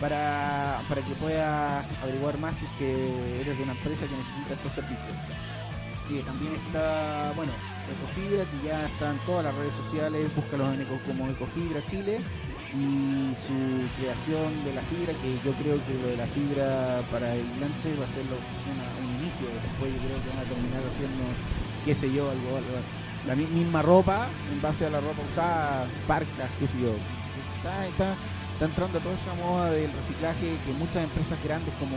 [0.00, 4.72] para, para que puedas averiguar más si que eres de una empresa que necesita estos
[4.72, 5.16] servicios.
[6.26, 7.52] También está, bueno,
[7.86, 12.18] Ecofibra, que ya está en todas las redes sociales, búscalos en Eco- como Ecofibra Chile
[12.74, 13.54] y su
[13.94, 18.04] creación de la fibra, que yo creo que lo de la fibra para aislantes va
[18.10, 21.22] a ser un inicio, después yo creo que van a terminar haciendo,
[21.86, 22.82] qué sé yo, algo, algo-
[23.26, 26.92] la mi- misma ropa, en base a la ropa usada, parcas, qué sé yo.
[27.56, 28.14] Está, está,
[28.54, 31.96] está entrando toda esa moda del reciclaje que muchas empresas grandes como,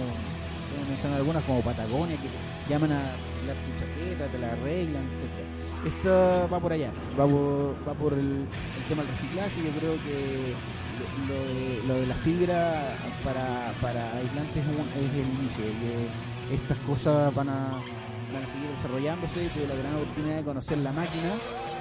[0.90, 2.28] mencionar algunas como Patagonia, que
[2.72, 5.48] llaman a arreglar tu chaqueta, te la arreglan, etcétera
[5.86, 8.46] Esto va por allá, va por, va por el,
[8.90, 10.54] tema del reciclaje, yo creo que
[11.28, 15.64] lo, de, la fibra para, para aislantes es, un- es el inicio,
[16.52, 17.80] estas cosas van a,
[18.34, 21.30] van a seguir desarrollándose, tuve la gran oportunidad de conocer la máquina,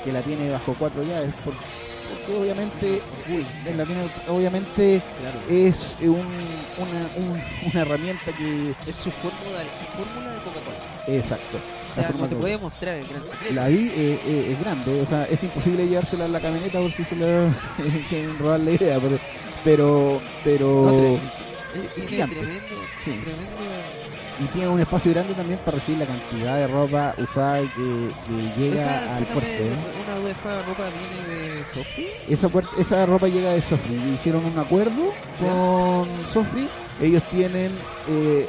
[0.04, 3.00] que la tiene bajo cuatro llaves, por- porque obviamente,
[3.30, 3.44] uy,
[3.76, 5.00] la tiene, obviamente
[5.48, 7.42] es un, una, un-
[7.72, 11.16] una herramienta que Es su fórmula, su fórmula de Coca-Cola.
[11.18, 11.58] exacto
[11.90, 13.22] O sea, no te puede mostrar el gran
[13.54, 17.04] la vi eh, eh, es grande o sea es imposible llevársela en la camioneta porque
[17.04, 17.48] se le
[18.10, 19.18] quieren robar la idea pero
[19.64, 22.36] pero pero No, es, es gigante.
[22.36, 22.62] tremendo,
[23.04, 23.10] Sí.
[23.10, 24.01] tremendo.
[24.42, 28.60] Y tiene un espacio grande también para recibir la cantidad de ropa usada que, que
[28.60, 29.70] llega Esa, al puerto ¿eh?
[30.06, 32.08] Una de esa ropa viene de Sophie.
[32.28, 36.68] esa esa ropa llega de Sofri hicieron un acuerdo con Sofri
[37.00, 37.70] ellos tienen
[38.08, 38.48] eh,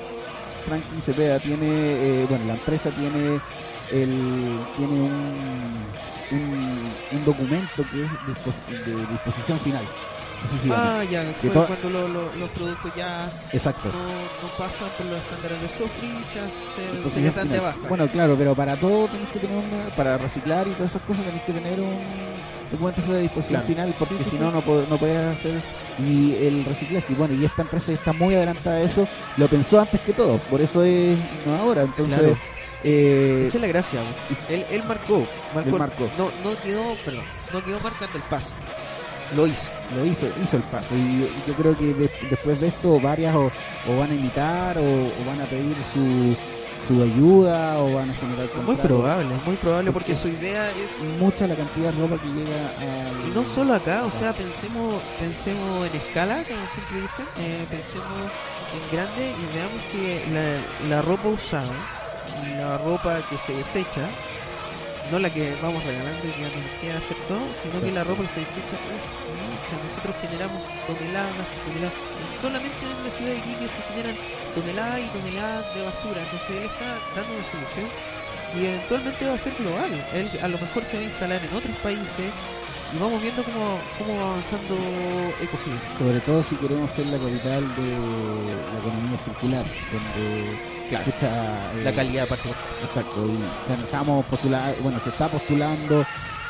[0.68, 3.40] Franklin Cepeda tiene eh, bueno la empresa tiene
[3.92, 5.44] el tiene un
[6.32, 9.84] un, un documento que es dispo- de disposición final
[10.72, 15.06] Ah, ya, Que fue cuando lo- lo- los productos ya exacto no, no pasan por
[15.08, 17.74] los estándares de Sophie, ya se, se Disposición les dan de final.
[17.74, 17.88] baja.
[17.90, 21.26] bueno claro pero para todo tenés que tener una, para reciclar y todas esas cosas
[21.26, 21.98] tenés que tener un
[22.72, 23.68] documento de disposición Claro.
[23.68, 24.42] final porque Sí, sí, si sí.
[24.42, 25.62] no no, no puedes hacer
[26.00, 29.80] y el reciclaje y bueno y esta empresa está muy adelantada a eso lo pensó
[29.80, 32.38] antes que todo por eso es innovadora entonces Claro.
[32.84, 34.00] eh, Esa es la gracia.
[34.50, 35.26] Él, él marcó,
[35.56, 36.10] marcó, Él marcó.
[36.18, 37.24] No, no quedó, perdón,
[37.54, 38.50] no quedó marcando el paso.
[39.36, 39.68] Lo hizo.
[39.96, 43.52] lo hizo hizo el paso y yo, creo que de- después de esto varias o,
[43.90, 46.36] o van a imitar o, o van a pedir su,
[46.88, 48.86] su ayuda o van a generar Muy contratos.
[48.86, 53.28] probable, muy probable porque su idea es mucha la cantidad de ropa que llega a
[53.28, 58.32] Y no solo acá, o sea, pensemos, pensemos en escala, como siempre dicen, eh, pensemos
[58.74, 61.72] en grande y veamos que la, la ropa usada,
[62.58, 64.02] la ropa que se desecha,
[65.14, 68.26] no la que vamos regalando y que nos queda hacer todo, sino que la ropa
[68.26, 69.06] que se desecha es
[69.46, 69.78] mucha.
[69.78, 70.58] Nosotros generamos
[70.90, 71.98] toneladas, toneladas.
[72.42, 74.18] Solamente en la ciudad de Iquique se generan
[74.58, 76.18] toneladas y toneladas de basura.
[76.18, 77.88] Entonces él está dando una solución
[78.58, 79.92] y eventualmente va a ser global.
[80.18, 83.78] Él a lo mejor se va a instalar en otros países y vamos viendo cómo,
[84.02, 84.74] cómo va avanzando
[85.46, 85.78] Ecofibra.
[86.02, 87.90] Sobre todo si queremos ser la capital de
[88.66, 91.06] la economía circular, donde Claro.
[91.08, 92.58] escucha, eh, La calidad parte por
[92.88, 96.02] Exacto, y estamos postulando, bueno, se está postulando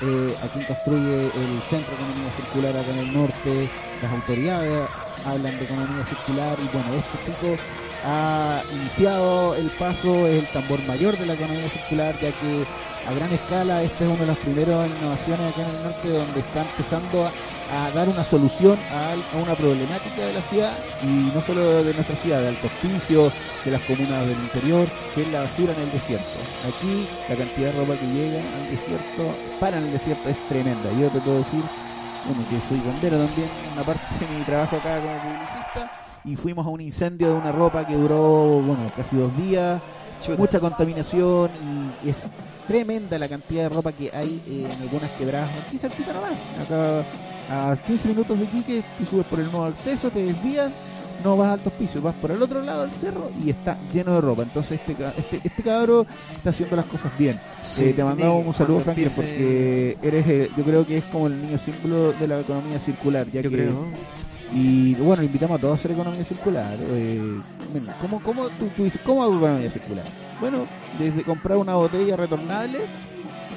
[0.01, 3.69] eh, a quien construye el Centro de Economía Circular acá en el norte,
[4.01, 4.89] las autoridades
[5.25, 7.57] hablan de economía circular y bueno, este chico
[8.05, 12.65] ha iniciado el paso, es el tambor mayor de la economía circular, ya que
[13.07, 16.39] a gran escala esta es una de las primeras innovaciones acá en el norte donde
[16.39, 17.31] está empezando a,
[17.73, 22.15] a dar una solución a, una problemática de la ciudad y no solo de nuestra
[22.17, 23.31] ciudad, de Alto Hospicio,
[23.65, 26.39] de las comunas del interior, que es la basura en el desierto.
[26.67, 29.23] Aquí la cantidad de ropa que llega al desierto,
[29.59, 30.89] para en el desierto, es tremenda.
[30.99, 31.61] Yo te puedo decir,
[32.27, 35.91] bueno, que soy bombero también, una parte de mi trabajo acá como publicista,
[36.25, 39.81] y fuimos a un incendio de una ropa que duró, bueno, casi dos días,
[40.21, 40.37] Chuta.
[40.37, 41.49] mucha contaminación
[42.03, 42.27] y es
[42.67, 47.03] tremenda la cantidad de ropa que hay eh, en algunas quebradas aquí cerquita nomás acá
[47.71, 50.71] a 15 minutos de aquí que tú subes por el nuevo acceso te desvías
[51.23, 54.15] no vas a altos pisos vas por el otro lado del cerro y está lleno
[54.15, 56.05] de ropa entonces este este, este cabro
[56.35, 60.27] está haciendo las cosas bien Sí, Eh, te mandamos un saludo Franklin empiece- porque eres
[60.27, 63.49] eh, yo creo que es como el niño símbolo de la economía circular ya Yo
[63.49, 63.85] que creo.
[64.53, 66.77] y bueno, invitamos a todos a hacer economía circular.
[66.79, 67.39] Eh,
[68.01, 70.05] ¿cómo, cómo tú, tú dices, ¿cómo hago economía circular?
[70.39, 70.65] Bueno,
[70.99, 72.79] desde comprar una botella retornable,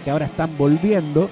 [0.04, 1.28] que ahora están volviendo,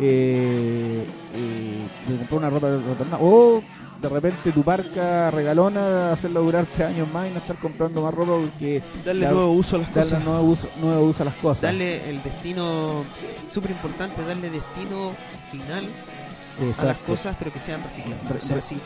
[0.00, 3.62] eh, eh, de comprar una ropa retornable, o
[4.00, 8.12] de repente tu parca regalona, hacerla durar tres años más y no estar comprando más
[8.12, 10.24] ropa porque Darle la- nuevo uso a las darle cosas.
[10.24, 11.62] nuevo uso, nuevo uso a las cosas.
[11.62, 13.04] Darle el destino,
[13.50, 15.12] súper importante, darle destino
[15.50, 15.86] final
[16.78, 18.28] a las cosas, pero que sean reciclables.
[18.28, 18.78] Re- O sea, si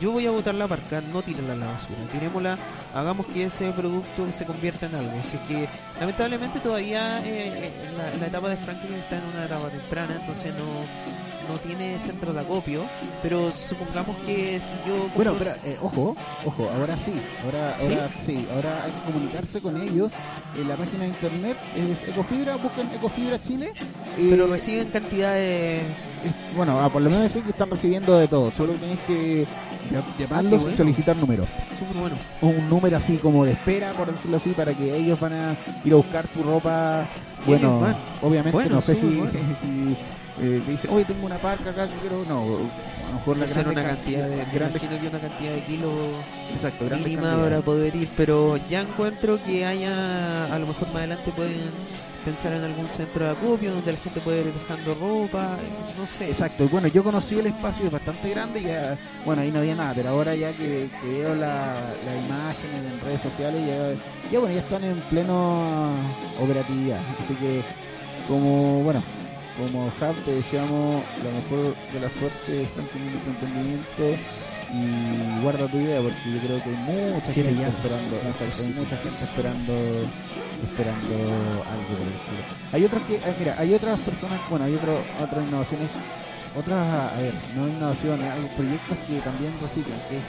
[0.00, 2.58] yo voy a botar la parca, no tirarla a la basura, tirémosla,
[2.94, 5.12] hagamos que ese producto se convierta en algo.
[5.30, 5.68] Si es que
[6.00, 11.20] lamentablemente todavía eh, la, la etapa de Franklin está en una etapa temprana, entonces no
[11.50, 12.84] no tiene centro de acopio,
[13.24, 17.12] pero supongamos que si yo compro- Bueno, pero eh, ojo, ojo, ahora sí,
[17.44, 17.86] ahora, ¿Sí?
[17.92, 20.12] ahora sí, ahora hay que comunicarse con ellos.
[20.56, 23.72] En la página de internet es Ecofibra, buscan Ecofibra Chile.
[24.16, 25.82] eh, pero reciben cantidades
[26.24, 29.44] es- bueno, ah, por lo menos sí que están recibiendo de todo, solo tenéis que
[29.90, 30.76] y bueno.
[30.76, 31.46] solicitar números.
[31.78, 32.18] súper buenos.
[32.40, 35.56] O un número así como de espera, por decirlo así, para que ellos van a
[35.84, 37.04] ir a buscar tu ropa.
[37.46, 37.96] Bueno, bueno.
[38.22, 39.32] obviamente Bueno, no sé si, bueno.
[39.62, 39.96] si
[40.42, 43.46] eh, te dicen, oye, tengo una parca acá que quiero, no, a lo mejor la
[43.46, 45.92] grande una ca- cantidad de grande- grande, imagino que una cantidad de kilos
[46.54, 50.96] exacto, grandes mínima para poder ir, pero ya encuentro que haya, a lo mejor más
[50.96, 51.56] adelante pueden
[52.24, 55.56] pensar en algún centro de acopio donde la gente puede ir dejando ropa,
[55.98, 56.28] no sé.
[56.28, 59.74] Exacto, y bueno, yo conocí el espacio, es bastante grande, ya, bueno, ahí no había
[59.74, 64.38] nada, pero ahora ya que, que veo la- las imágenes en redes sociales, ya, ya
[64.38, 65.92] bueno, ya están en pleno
[66.40, 67.62] operatividad, así que
[68.28, 69.02] como, bueno,
[69.58, 74.22] como Hub te deseamos la mejor de la suerte, Franklin, en tu emprendimiento
[74.72, 76.76] y guarda tu idea porque yo creo que hay
[77.12, 77.68] mucha Sí, gente ya.
[77.68, 79.72] esperando, hay mucha gente esperando
[80.64, 82.42] esperando algo por el estilo.
[82.72, 85.88] Hay otras que, ah, mira, hay otras personas, bueno, hay otro, otras innovaciones,
[86.58, 86.78] otras,
[87.12, 90.24] a ver, no innovaciones, hay proyectos que también reciclan, que es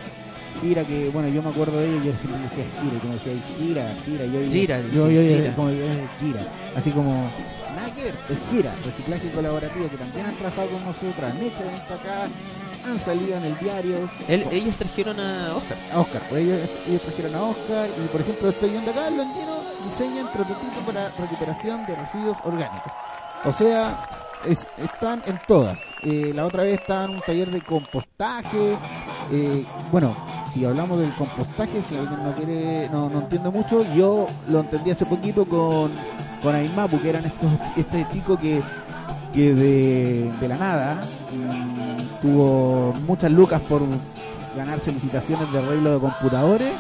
[0.61, 3.33] gira, que bueno, yo me acuerdo de ellos, yo siempre decía gira, y como decía,
[3.57, 5.55] gira, gira, yo Gira, yo, dice, yo, yo- gira.
[5.55, 5.85] como yo,
[6.19, 6.41] gira,
[6.75, 7.29] así como,
[7.75, 11.63] nada que ver, es gira, reciclaje colaborativo, que también han trabajado con nosotros, han hecho
[11.65, 12.27] esto acá,
[12.89, 15.77] han salido en el diario, ellos trajeron a Oscar.
[15.93, 16.21] a Oscar.
[16.29, 19.55] Pues ellos, ellos trajeron a Oscar y, por ejemplo, estoy viendo acá, Londino
[19.85, 22.91] diseñan prototipo para recuperación de residuos orgánicos.
[23.45, 23.97] O sea,
[24.45, 25.79] es- están en todas.
[26.03, 28.77] Eh, la otra vez estaban en un taller de compostaje.
[29.31, 30.15] Eh, bueno,
[30.53, 34.91] si hablamos del compostaje, si alguien no quiere, no, no entiende mucho, yo lo entendí
[34.91, 35.91] hace poquito con,
[36.43, 38.61] con Aimapu, que eran estos, este chico que
[39.33, 40.99] que de, la nada
[42.21, 43.81] tuvo muchas lucas por
[44.55, 46.73] ganarse licitaciones de arreglo de computadores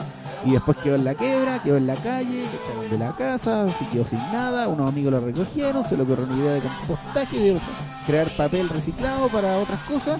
[0.45, 3.67] y después quedó en la quebra, quedó en la calle, le echaron de la casa,
[3.77, 7.39] se quedó sin nada, unos amigos lo recogieron, se le ocurrió una idea de compostaje,
[7.39, 7.59] de
[8.05, 10.19] crear papel reciclado para otras cosas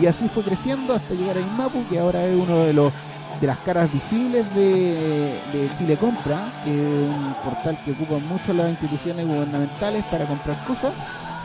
[0.00, 2.92] y así fue creciendo hasta llegar a Inmapu, que ahora es uno de los
[3.40, 8.52] de las caras visibles de, de Chile Compra, que es un portal que ocupan mucho
[8.52, 10.92] las instituciones gubernamentales para comprar cosas.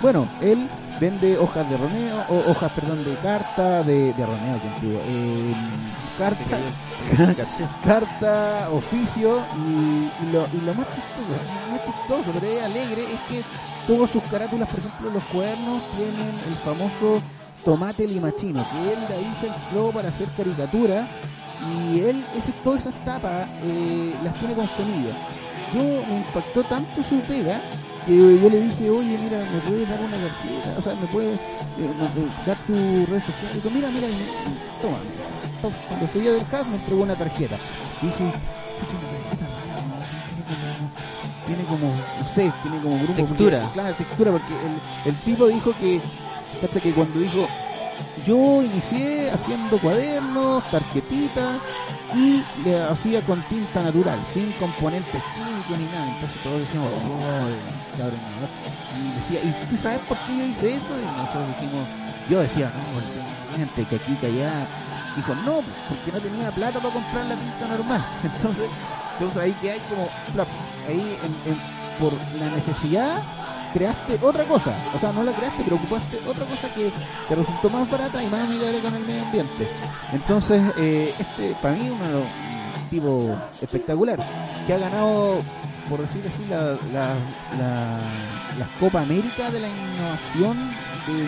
[0.02, 0.70] Bueno, él
[1.00, 5.56] vende hojas de roneo, o hojas, perdón, de carta, de, de roneo, que eh,
[6.18, 6.58] carta,
[7.86, 11.34] carta, oficio y, y lo, y lo más chistoso,
[11.66, 13.43] lo más chistoso, pero es alegre, es que
[13.88, 17.22] todas sus carátulas, por ejemplo, los cuadernos tienen el famoso
[17.64, 21.08] tomate limachino, que él de ahí se entró para hacer caricatura
[21.91, 25.18] y él, ese, todas esas tapas eh, las tiene con semillas.
[25.74, 27.62] Yo me impactó tanto su pega
[28.16, 30.76] yo le dije, oye, mira, ¿me puedes dar una tarjeta?
[30.78, 33.51] O sea, ¿me puedes eh, dar tu red social?
[33.51, 34.08] Y dijo, mira, mira,
[34.82, 34.97] toma.
[35.62, 37.58] Cuando seguía del CAF me entregó una tarjeta.
[38.01, 38.32] Y dije,
[41.47, 43.14] tiene como, no sé, tiene como grupo.
[43.14, 43.70] Textura.
[43.74, 44.53] claro, textura, porque
[45.05, 45.99] el, el tipo dijo que,
[46.82, 47.47] que cuando dijo,
[48.28, 51.62] yo inicié haciendo cuadernos, tarjetitas
[52.14, 56.12] y le hacía con tinta natural, sin componentes químicos ni nada.
[56.12, 58.20] Entonces todos decíamos, oh, cabrón,
[58.98, 60.94] Y decía, ¿y tú sabes por qué yo hice eso?
[61.00, 61.88] Y nosotros dijimos,
[62.30, 64.68] yo decía, no, gente que aquí, que allá.
[65.16, 68.06] Dijo, no, porque no tenía plata para comprar la tinta normal.
[68.24, 68.70] Entonces,
[69.14, 70.08] entonces ahí que hay como,
[70.88, 71.18] ahí
[72.00, 73.24] por la necesidad
[73.78, 74.74] creaste otra cosa.
[74.96, 76.92] O sea, no la creaste, pero ocupaste otra cosa que
[77.30, 79.68] te resultó más barata y más amigable con el medio ambiente.
[80.12, 84.20] Entonces, eh, este, para mí, un tipo espectacular,
[84.66, 85.42] que ha ganado,
[85.90, 87.16] por decir así, la, la,
[88.58, 90.58] la, Copa América de la innovación
[91.08, 91.28] de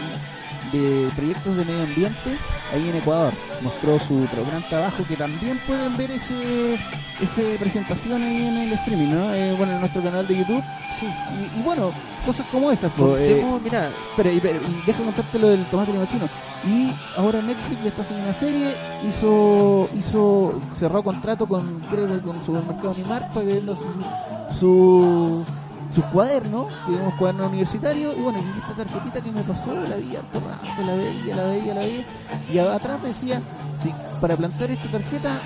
[0.71, 2.37] de proyectos de medio ambiente
[2.73, 3.33] ahí en Ecuador.
[3.61, 9.09] Mostró su gran trabajo que también pueden ver ese, esa presentación ahí en el streaming,
[9.09, 9.33] ¿no?
[9.33, 10.63] Eh, bueno, en nuestro canal de YouTube.
[10.97, 11.07] Sí.
[11.57, 11.91] Y, bueno,
[12.25, 12.91] cosas como esas.
[12.93, 16.27] Pues, eh, mira, espera, y, y deja contarte lo del tomate chino
[16.67, 18.73] Y ahora Netflix le está haciendo una serie,
[19.07, 25.45] hizo, hizo, cerró contrato con, creo que con Supermercado Nimar para que su, su
[25.93, 30.17] sus cuadernos, tuvimos cuadernos universitarios, y bueno, y esta tarjetita que me pasó, la vi
[30.85, 32.05] la veía, la veía, la veía,
[32.51, 33.41] y atrás decía,
[34.21, 35.39] para plantar esta tarjeta,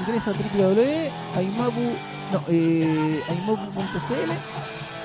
[0.00, 1.80] ingresa a www.aimapu,
[2.32, 3.22] no, eh,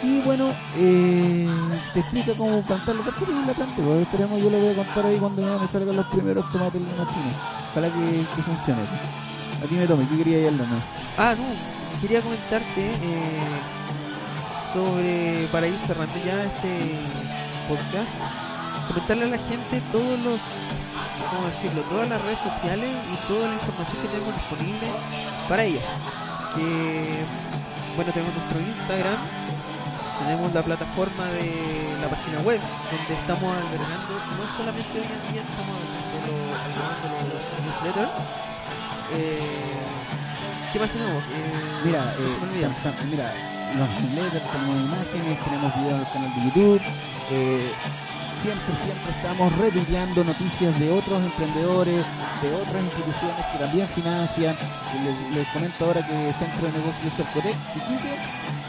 [0.03, 1.47] y bueno, eh,
[1.93, 4.75] te explica cómo plantar la tarjeta y la plante, pues esperemos, yo lo voy a
[4.75, 8.81] contar ahí cuando me salgan los primeros tomates en la china, que, que funcione.
[9.63, 10.59] A ti me tome, ¿qué quería ir al
[11.19, 14.00] Ah, no, quería comentarte, eh,
[14.73, 16.95] sobre, para ir cerrando ya este
[17.67, 18.11] podcast,
[18.87, 20.39] comentarle a la gente todos los,
[21.29, 21.81] ¿cómo decirlo?
[21.91, 24.87] Todas las redes sociales y toda la información que tenemos disponible
[25.49, 25.83] para ellas.
[26.55, 27.23] Que,
[27.95, 29.19] bueno, tenemos nuestro Instagram,
[30.23, 31.51] tenemos la plataforma de
[31.99, 36.31] la página web, donde estamos albergando, no solamente hoy en día estamos albergando
[37.27, 38.15] los, newsletters,
[39.19, 39.83] eh,
[40.71, 41.23] ¿qué más tenemos?
[41.27, 42.69] Eh, mira, eh,
[43.11, 46.81] mira, los newsletters, tenemos imágenes, tenemos videos en el canal de YouTube.
[47.31, 47.71] Eh,
[48.41, 52.05] siempre, siempre estamos retuiteando noticias de otros emprendedores,
[52.41, 54.55] de otras instituciones que también financian.
[55.33, 57.55] Les, comento ahora que el Centro de Negocios Cercotec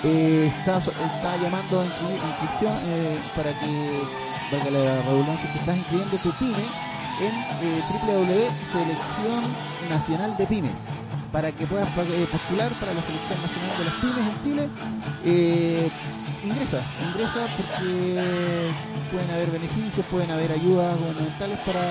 [0.05, 4.03] eh, está, está llamando a inscripción eh, para que,
[4.50, 6.66] valga la redundancia, que estás inscribiendo tu pyme
[7.20, 7.34] en
[7.64, 9.40] eh, www.selección
[9.88, 11.01] nacional de pymes
[11.33, 14.68] para que puedas eh, postular para la selección nacional de las pymes en Chile,
[15.24, 15.91] eh,
[16.45, 18.70] ingresa, ingresa porque
[19.11, 21.83] pueden haber beneficios, pueden haber ayudas gubernamentales para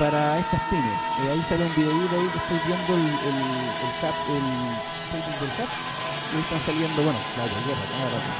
[0.00, 0.98] para estas pymes.
[1.20, 3.36] Eh, ahí sale un videito ahí que estoy viendo el, el,
[3.84, 3.92] el
[4.32, 4.46] el
[5.12, 5.70] Facebook del CAP,
[6.32, 7.84] y están saliendo, bueno, la guerra,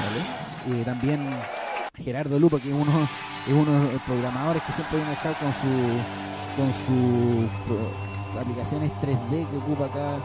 [0.01, 0.83] sale.
[0.85, 1.19] también
[1.97, 3.07] Gerardo Lupa, que es uno,
[3.47, 5.71] es uno de los programadores que siempre viene a estar con su
[6.57, 10.19] con su aplicaciones 3D que ocupa acá.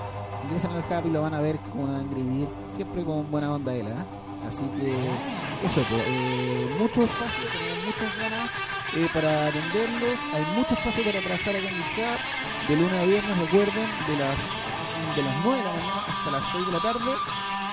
[0.44, 3.94] Ingresan al Happy lo van a ver una Angry siempre con buena onda él, ¿eh?
[4.46, 4.92] Así que
[5.66, 8.50] eso, pues, eh, mucho espacio, tenemos muchas ganas
[8.94, 13.04] eh, para atenderlos, hay mucho espacio para trabajar acá en el CAP, de lunes a
[13.04, 14.38] viernes, recuerden, de las,
[15.14, 17.12] de las 9 de la mañana hasta las 6 de la tarde.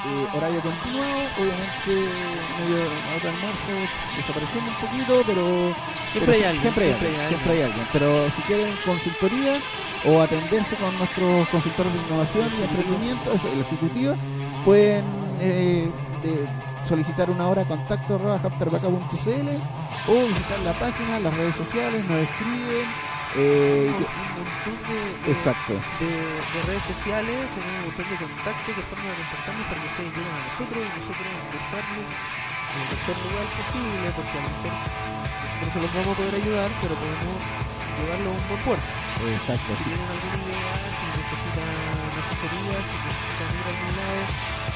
[0.06, 2.12] Eh, horario continuado, obviamente
[2.60, 3.72] medio de almuerzo
[4.18, 5.76] desapareciendo un poquito, pero
[6.12, 9.60] siempre hay alguien, siempre, hay, alguien, Pero si quieren consultoría
[10.04, 14.16] o atenderse con nuestros consultores de innovación y emprendimiento, el ejecutivo,
[14.66, 15.06] pueden
[15.40, 15.90] eh,
[16.86, 18.40] solicitar una hora contacto arroba
[20.08, 22.88] o visitar la página, las redes sociales, nos escriben
[23.36, 25.74] eh, un montón de, exacto.
[25.74, 29.88] De, de, redes sociales, tenemos un montón de contactos, de forma de contactarnos para que
[29.90, 32.08] ustedes lleguen a nosotros y nosotros conversarles
[32.74, 34.74] en el mejor lugar posible, porque a lo mejor
[35.64, 37.38] nosotros los vamos a poder ayudar, pero podemos
[37.98, 38.90] llevarlo a un buen puerto.
[39.34, 39.70] Exacto.
[39.78, 41.83] Si tienen alguna idea, si necesitan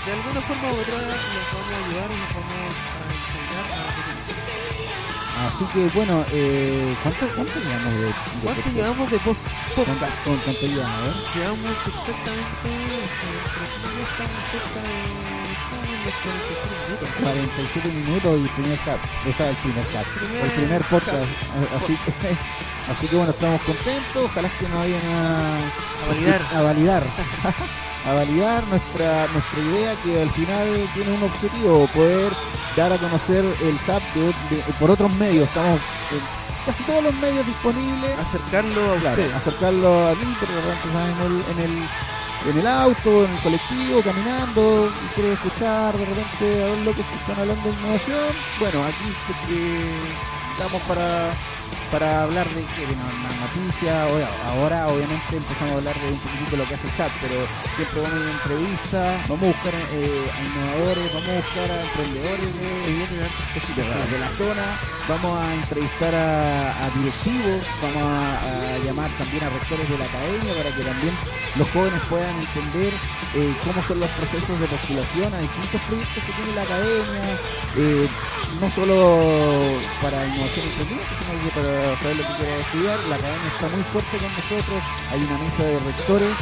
[0.08, 1.12] de alguna forma u otra los
[1.54, 1.87] vamos
[5.58, 9.42] Así que bueno, eh, ¿cuánto, ¿cuánto llevamos de, de ¿Cuánto llevamos de post
[9.76, 10.24] podcast?
[10.24, 11.00] ¿Cuánto, cuánto llevamos?
[11.00, 11.16] A ver.
[11.34, 12.70] Llevamos exactamente,
[14.06, 15.28] estamos cerca de
[16.10, 17.10] estamos 47 minutos.
[17.20, 20.06] 47 minutos y primer cap, o sea, el primer cap,
[20.44, 21.26] el primer podcast.
[21.76, 22.38] Así que,
[22.92, 26.42] así que bueno, estamos contentos, ojalá que nos vayan a, a validar.
[26.54, 27.04] A validar.
[28.08, 32.32] a validar nuestra nuestra idea que al final tiene un objetivo, poder
[32.76, 34.34] dar a conocer el hub
[34.80, 35.48] por otros medios.
[35.48, 35.82] Estamos
[36.12, 36.20] en
[36.66, 38.20] casi todos los medios disponibles.
[38.20, 41.88] Acercarlo a claro, acercarlo a mí, pero de repente en el, en el
[42.46, 47.06] en el auto, en el colectivo, caminando, y quiere escuchar de repente a los locos
[47.06, 48.36] que están hablando de innovación.
[48.60, 49.04] Bueno, aquí
[50.58, 51.34] estamos para
[51.92, 54.04] para hablar de, de una, noticia.
[54.48, 58.02] Ahora, obviamente, empezamos a hablar de un poquito lo que hace el chat, pero siempre
[58.02, 61.82] vamos a ir a entrevistas, vamos a buscar eh, a innovadores, vamos a buscar a
[61.84, 64.66] emprendedores de, de, la, zona,
[65.08, 70.76] vamos a entrevistar a, directivos, vamos a, llamar también a rectores de la academia para
[70.76, 71.14] que también
[71.56, 72.94] los jóvenes puedan entender
[73.36, 77.24] eh, cómo son los procesos de postulación a distintos proyectos que tiene la academia,
[77.78, 78.08] eh,
[78.62, 83.00] no solo para innovación sino que para saber lo que quiere estudiar.
[83.10, 86.36] La academia está muy fuerte con nosotros, hay una mesa de rectores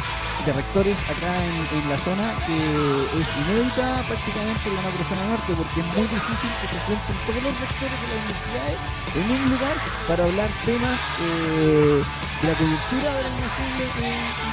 [0.46, 5.80] de rectores acá en, la zona que es inédita prácticamente en la macrozona norte porque
[5.82, 8.78] es muy difícil que se junten todos los rectores de las universidades
[9.18, 9.76] en un lugar
[10.06, 13.42] para hablar temas eh, de la coyuntura de la el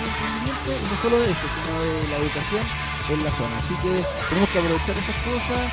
[0.02, 2.66] emprendimiento y no solo de eso, sino de la educación
[3.14, 3.54] en la zona.
[3.62, 3.94] Así que
[4.34, 5.66] tenemos que aprovechar esas cosas.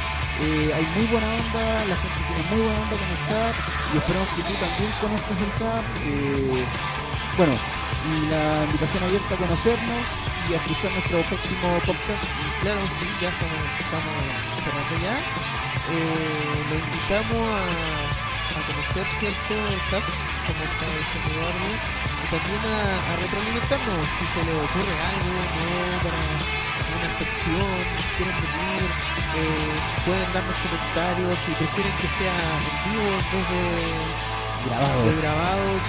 [0.45, 3.57] Eh, hay muy buena onda, la gente tiene muy buena onda con el CAP
[3.89, 7.00] y esperamos que tú también conozcas el CAP.
[7.37, 7.55] Bueno,
[8.09, 10.03] y la invitación abierta a conocernos
[10.49, 12.25] y a escuchar nuestro próximo podcast.
[12.61, 12.81] Claro,
[13.21, 14.15] ya estamos, estamos
[14.65, 15.17] cerrando ya.
[15.91, 17.65] Eh, lo invitamos a,
[18.57, 20.07] a conocer cierto el CAP,
[20.47, 21.71] como está diciendo Eduardo,
[22.21, 26.21] y también a, a retroalimentarnos si se le ocurre algo nuevo para
[26.91, 27.77] una sección,
[28.17, 28.83] quieren venir,
[29.37, 33.67] eh, pueden darnos comentarios si prefieren que sea en vivo en vez de
[34.67, 35.17] grabado.
[35.21, 35.81] grabado,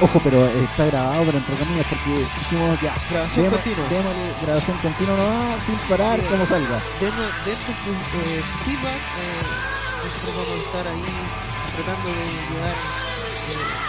[0.00, 2.94] Ojo, pero está grabado, pero entre comillas, porque dijimos ya.
[3.10, 4.12] Grabación continua.
[4.42, 4.78] Grabación
[5.66, 6.80] sin parar, como salga.
[7.00, 7.68] Denos, denos
[8.24, 9.42] eh, su feedback, eh,
[10.04, 11.04] nosotros vamos a estar ahí
[11.76, 13.88] tratando de llevar eh,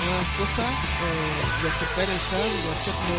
[0.00, 3.18] nuevas cosas eh, y acercar el cable y hacerlo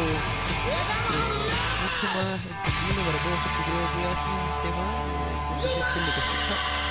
[1.81, 5.30] mucho más entendible para todos, porque creo que va a ser un tema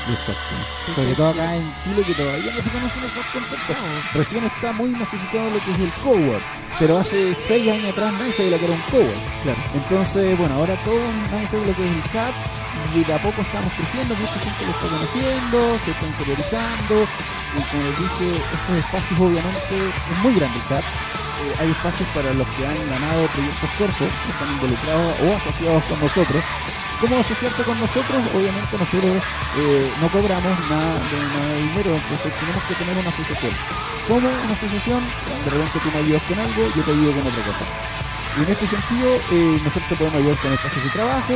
[0.09, 0.95] Exacto.
[0.95, 3.45] Sobre todo acá en Chile que todavía no se conoce el software
[4.15, 6.43] Recién está muy masificado lo que es el cowork.
[6.79, 9.43] Pero hace seis años atrás nadie sabía lo que era un cowork.
[9.43, 9.59] Claro.
[9.75, 12.35] Entonces, bueno, ahora todos nadie sabe lo que es el CAP
[12.95, 16.95] y de a poco estamos creciendo, mucha gente lo está conociendo, se está interiorizando
[17.51, 20.85] y como les dije, estos espacios obviamente es muy grande el CAP.
[20.85, 25.85] Eh, hay espacios para los que han ganado proyectos cortos, que están involucrados o asociados
[25.85, 26.45] con nosotros
[27.01, 28.21] ¿Cómo asociarte con nosotros?
[28.35, 29.23] Obviamente nosotros
[29.57, 33.55] eh, no cobramos nada de, dinero, entonces tenemos que tener una asociación.
[34.07, 35.01] ¿Cómo una asociación?
[35.45, 37.65] De repente tú me ayudas con algo, yo te ayudo con otra cosa.
[38.37, 41.35] Y en este sentido, eh, nosotros podemos ayudar con espacios de trabajo,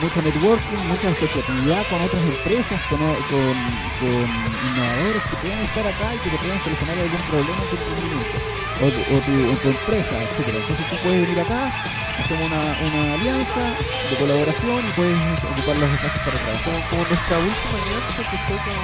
[0.00, 3.54] mucho networking, mucha asociatividad con otras empresas, con, con,
[4.00, 4.24] con
[4.72, 8.36] innovadores que puedan estar acá y que te puedan solucionar algún problema en tu emprendimiento
[8.80, 10.58] o, o, tu, o tu empresa, etcétera.
[10.58, 11.68] Entonces tú puedes venir acá,
[12.16, 13.62] hacemos una, una alianza
[14.08, 16.80] de colaboración y puedes ocupar los espacios para trabajar.
[16.88, 18.76] Como, nuestra última alianza que fue con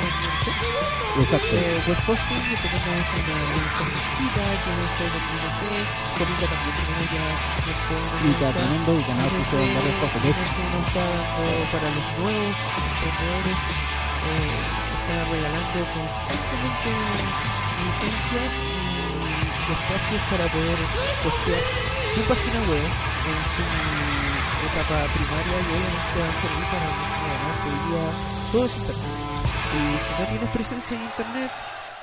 [1.16, 1.48] Exacto.
[1.48, 5.60] Eh, web hosting, que tenemos una alianza chiquita, que fue con INC,
[6.12, 7.08] con ICA también tenemos
[8.40, 10.22] ya tremendo y canal que se varias cosas.
[11.06, 13.58] Dando para los nuevos emprendedores,
[14.26, 14.50] eh,
[14.98, 16.90] está regalando constantemente
[17.78, 20.78] licencias y espacios para poder
[21.22, 21.62] postear
[22.10, 23.62] su página web en su
[24.66, 28.04] etapa primaria y obviamente va a servir para además hoy día
[28.50, 29.14] todo es internet.
[29.76, 31.50] Y si no tienes presencia en internet,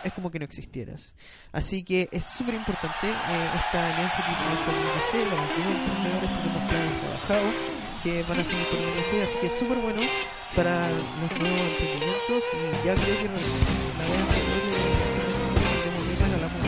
[0.05, 1.13] es como que no existieras.
[1.51, 6.31] Así que es súper importante eh, esta alianza que hicimos con el INC, los emprendedores
[6.39, 10.01] tenemos planes trabajados que van a seguir el INC, así que es súper bueno
[10.55, 16.59] para los nuevos emprendimientos y ya creo que la vez anterior de bien regalamos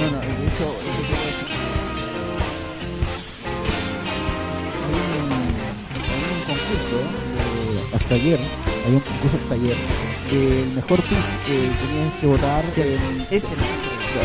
[0.00, 0.66] no, no, de hecho,
[7.94, 8.40] hasta ayer,
[8.86, 9.76] hay un concurso hasta ayer,
[10.32, 11.56] el mejor pitch que
[11.86, 13.54] tenías que votar en, ese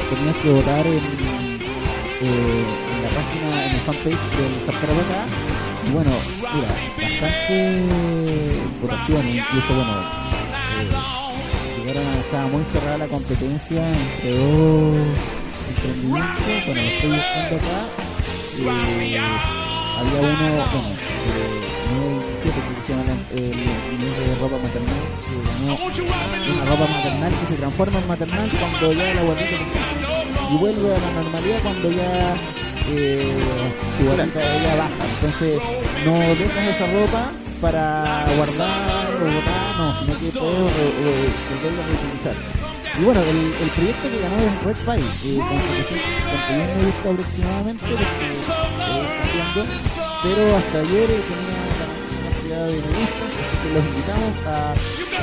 [0.10, 1.02] tenías que votar en,
[2.22, 5.26] eh, la página, en el fanpage del acá
[5.86, 6.12] y bueno,
[6.54, 6.68] mira,
[7.02, 9.94] bastante votaciones, incluso bueno,
[10.80, 10.90] eh,
[11.80, 14.98] llegaron a, estaba muy cerrada la competencia entre dos
[15.70, 17.80] emprendimientos, bueno, lo estoy buscando acá,
[18.58, 19.20] eh,
[19.98, 20.90] había uno, bueno,
[21.26, 25.02] eh, 2027 que se llama el de ropa maternal
[26.44, 29.58] que una ropa maternal que se transforma en maternal cuando ya la guardita
[30.52, 32.36] y vuelve a la normalidad cuando ya
[32.90, 33.34] eh,
[33.98, 35.04] tu guatita ella baja.
[35.16, 35.62] Entonces,
[36.06, 40.74] no dejas esa ropa para guardar o botar, no, sino que puedes
[41.50, 42.36] volverla a reutilizar.
[43.00, 47.10] Y bueno, el, el proyecto que ganó es Red Pie, eh, con 751 me gusta
[47.10, 48.04] aproximadamente, lo que
[49.24, 49.62] haciendo,
[50.24, 51.71] pero hasta ayer eh, tenía
[52.52, 54.76] cantidad de me gusta, así que los invitamos a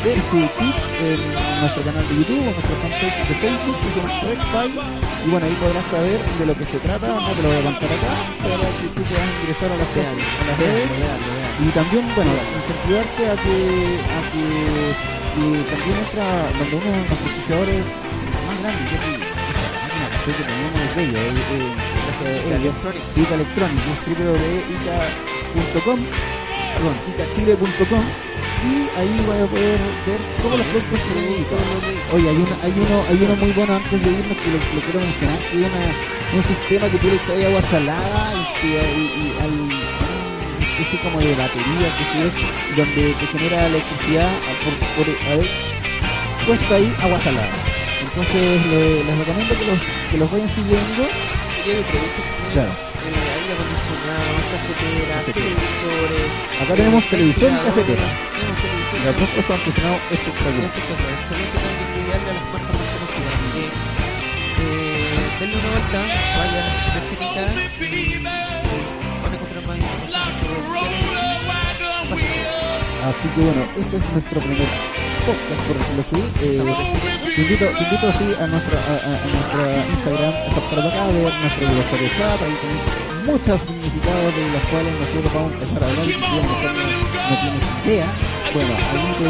[0.04, 1.20] ver su clip en
[1.60, 4.84] nuestro canal de YouTube o nuestro fanpage de Facebook que se llama
[5.18, 7.64] y bueno, ahí podrás saber de lo que se trata, no te lo voy a
[7.68, 10.88] contar acá, será que tú a ingresar a las, a las redes,
[11.58, 14.44] y también, bueno, incentivarte a que, a que
[15.38, 16.26] y también entra
[16.58, 17.82] donde uno de los auspiciadores
[18.46, 21.76] más grandes, que es que tenemos de ellos, eh,
[22.24, 25.98] eh, Electronics, Ica Electronics, www.ica.com,
[26.78, 28.04] perdón,
[28.58, 31.56] y ahí voy a poder ver todos los productos que necesito.
[32.12, 35.00] Oye, hay uno, hay uno, hay uno muy bueno antes de irnos que lo, quiero
[35.00, 39.98] mencionar, que es una, un sistema que tú le echas agua salada y, y, y
[40.78, 44.30] especie como de batería que es donde te genera electricidad
[44.62, 45.48] por, por a ver,
[46.46, 47.50] puesto ahí agua salada.
[48.02, 49.78] Entonces le, les recomiendo que los,
[50.10, 51.02] que los vayan siguiendo.
[52.52, 52.72] Claro.
[53.04, 56.28] aire acondicionado, cafetera, televisores.
[56.62, 58.06] Acá tenemos televisión y cafetera.
[59.04, 60.70] Las dos cosas han funcionado espectacular.
[60.78, 61.58] Excelente
[62.26, 62.98] las más conocidas.
[65.38, 66.00] Una vuelta,
[66.38, 67.44] vayan a su técnica
[67.80, 70.26] y van a encontrar más información.
[73.08, 74.68] Así que bueno, ese es nuestro primer
[75.28, 76.20] podcast, por decirlo así.
[76.40, 76.64] Eh,
[77.36, 79.62] te invito, te invito así a nuestra, a, a, a nuestra
[79.92, 80.34] Instagram,
[80.72, 82.84] para acá, de ver nuestro aniversario chat, ahí tenéis
[83.28, 87.64] muchos significados de los cuales nosotros vamos a empezar a hablar si a no, tienes
[87.84, 88.08] idea.
[88.54, 89.28] Bueno, ahí te,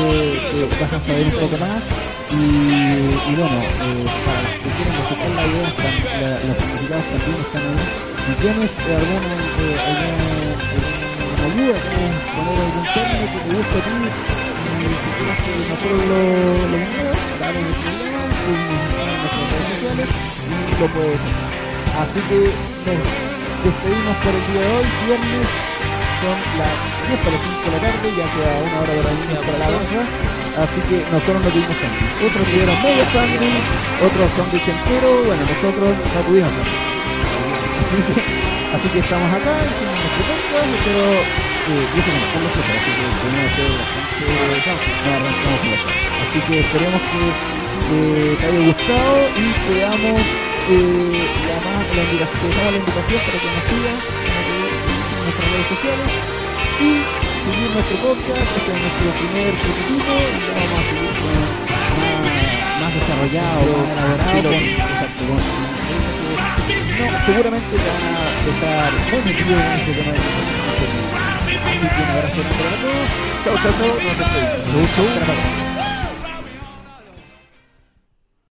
[0.54, 1.82] te vas a saber un poco más.
[2.28, 7.06] Y, y bueno, eh, para los que quieran buscar la idea, están, la, los significados
[7.10, 7.82] también están ahí.
[8.22, 10.14] Si tienes eh, alguna, eh, alguna,
[11.18, 11.78] alguna ayuda,
[12.36, 13.96] poner algún término que te guste a ti,
[14.88, 16.20] nosotros lo,
[17.48, 20.08] en nuestras redes sociales
[20.48, 21.58] y puedes hacer.
[21.98, 22.38] Así que
[22.86, 23.02] nos
[23.64, 25.48] despedimos por el día de hoy, viernes,
[26.22, 26.74] son las
[27.08, 29.58] 10 para las 5 de la tarde, ya queda una hora de la línea para
[29.58, 30.02] la baja.
[30.58, 32.18] Así que nosotros no tuvimos sándwich.
[32.18, 33.62] Otros tuvieron medio sándwich,
[34.02, 36.54] otros sándwich entero, bueno, nosotros no tuvimos.
[37.78, 38.14] Así que,
[38.74, 41.04] así que estamos acá, hicimos nuestro podcast, pero
[41.68, 44.07] eh, sé que no lo sepa, así que
[46.28, 47.22] Así que esperemos que
[47.88, 50.20] eh, te haya gustado y te damos
[50.68, 56.10] eh, la, más, la, damos la invitación para que nos sigas en nuestras redes sociales
[56.78, 56.90] y
[57.48, 61.32] seguir nuestro podcast, este es nuestro primer prototipo y ya vamos a seguir con
[61.98, 62.26] más,
[62.82, 65.38] más desarrollado, más elaborado, con, exacto, no,
[67.24, 71.27] seguramente te van a dejar muy metido en este tema de
[71.68, 73.28] Así que un abrazo todos.
[74.72, 75.08] Nos chau.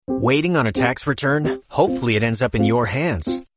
[0.07, 1.61] Waiting on a tax return?
[1.69, 3.39] Hopefully it ends up in your hands.